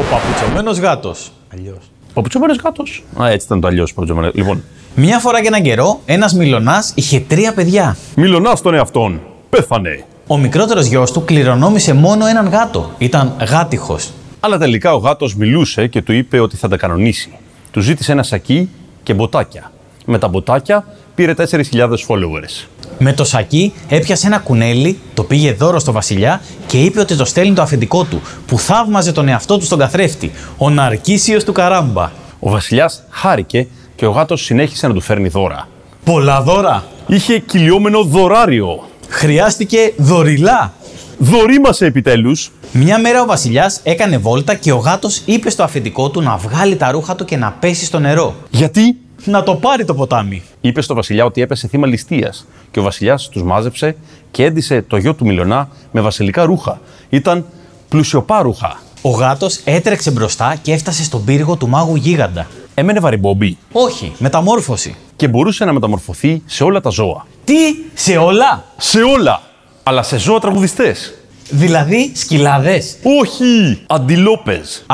[0.00, 1.32] Ο παπουτσωμένος γάτος.
[1.52, 1.90] Αλλιώς.
[2.14, 3.04] Παπουτσόμενο γάτος.
[3.22, 4.30] Α, έτσι ήταν το αλλιώς παπουτσόμενο.
[4.34, 4.62] Λοιπόν,
[4.94, 7.96] Μια φορά και έναν καιρό, ένας μιλονά είχε τρία παιδιά.
[8.16, 9.20] μιλωνάς τον εαυτόν.
[9.50, 10.04] Πέθανε.
[10.26, 12.90] Ο μικρότερος γιος του κληρονόμησε μόνο έναν γάτο.
[12.98, 13.98] Ήταν γάτυχο.
[14.40, 17.32] Αλλά τελικά ο γάτος μιλούσε και του είπε ότι θα τα κανονίσει.
[17.70, 18.68] Του ζήτησε ένα σακί
[19.02, 19.72] και μποτάκια.
[20.06, 20.84] Με τα μποτάκια
[21.14, 22.66] πήρε 4.000 followers.
[23.02, 27.24] Με το σακί έπιασε ένα κουνέλι, το πήγε δώρο στο βασιλιά και είπε ότι το
[27.24, 32.10] στέλνει το αφεντικό του, που θαύμαζε τον εαυτό του στον καθρέφτη, ο Ναρκίσιος του Καράμπα.
[32.38, 35.68] Ο βασιλιάς χάρηκε και ο γάτος συνέχισε να του φέρνει δώρα.
[36.04, 36.84] Πολλά δώρα!
[37.06, 38.88] Είχε κυλιόμενο δωράριο.
[39.08, 40.72] Χρειάστηκε δωριλά!
[41.18, 42.52] Δωρήμασε επιτέλους.
[42.72, 46.76] Μια μέρα ο βασιλιάς έκανε βόλτα και ο γάτος είπε στο αφεντικό του να βγάλει
[46.76, 48.34] τα ρούχα του και να πέσει στο νερό.
[48.50, 50.42] Γιατί; Να το πάρει το ποτάμι.
[50.60, 52.46] Είπε στο βασιλιά ότι έπεσε θύμα ληστείας.
[52.70, 53.96] Και ο βασιλιάς τους μάζεψε
[54.30, 56.80] και έντυσε το γιο του Μιλονά με βασιλικά ρούχα.
[57.08, 57.46] Ήταν
[57.88, 58.80] πλουσιοπάρούχα.
[59.02, 62.46] Ο γάτος έτρεξε μπροστά και έφτασε στον πύργο του μάγου γίγαντα.
[62.74, 64.96] Έμενε βαριμπόμπι Όχι, μεταμόρφωση.
[65.16, 67.26] και μπορούσε να μεταμορφωθεί σε όλα τα ζώα.
[67.44, 67.54] Τι,
[67.94, 68.64] σε όλα!
[68.76, 69.42] Σε όλα!
[69.82, 71.14] Αλλά σε ζώα τραγουδιστές.
[71.50, 72.96] Δηλαδή σκυλάδες.
[73.20, 73.82] Όχι!
[73.86, 74.84] Αντιλόπες.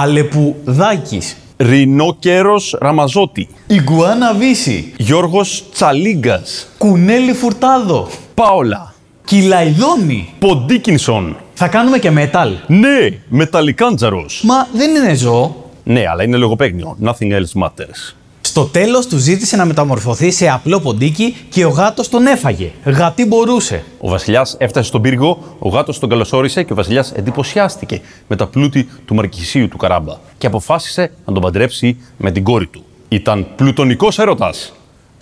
[1.56, 1.78] Αλεπουδάκης.
[1.78, 3.48] Ρινόκερος Ραμαζότη.
[3.66, 4.92] Ιγκουάνα Βύση.
[4.96, 6.68] Γιώργος Τσαλίγκας.
[6.78, 8.08] Κουνέλι Φουρτάδο.
[8.34, 8.94] Πάολα.
[9.24, 10.34] Κυλαϊδόνι.
[10.38, 11.36] Ποντίκινσον.
[11.54, 12.52] Θα κάνουμε και metal.
[12.66, 14.42] Ναι, μεταλλικάντζαρος.
[14.44, 15.70] Μα δεν είναι ζώο.
[15.84, 16.96] Ναι, αλλά είναι λογοπαίγνιο.
[17.04, 18.14] Nothing else matters.
[18.56, 22.72] Στο τέλος του ζήτησε να μεταμορφωθεί σε απλό ποντίκι και ο γάτος τον έφαγε.
[22.84, 23.84] Γατί μπορούσε.
[24.00, 28.46] Ο Βασιλιάς έφτασε στον πύργο, ο γάτος τον καλωσόρισε και ο Βασιλιάς εντυπωσιάστηκε με τα
[28.46, 32.84] πλούτη του Μαρκισίου του Καράμπα και αποφάσισε να τον παντρέψει με την κόρη του.
[33.08, 34.72] Ήταν πλουτονικός έρωτας.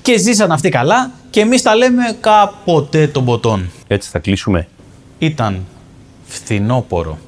[0.03, 3.71] Και ζήσαν αυτοί καλά και εμείς τα λέμε κάποτε των ποτών.
[3.87, 4.69] Έτσι θα κλείσουμε.
[5.19, 5.65] Ήταν
[6.27, 7.19] φθινόπορο.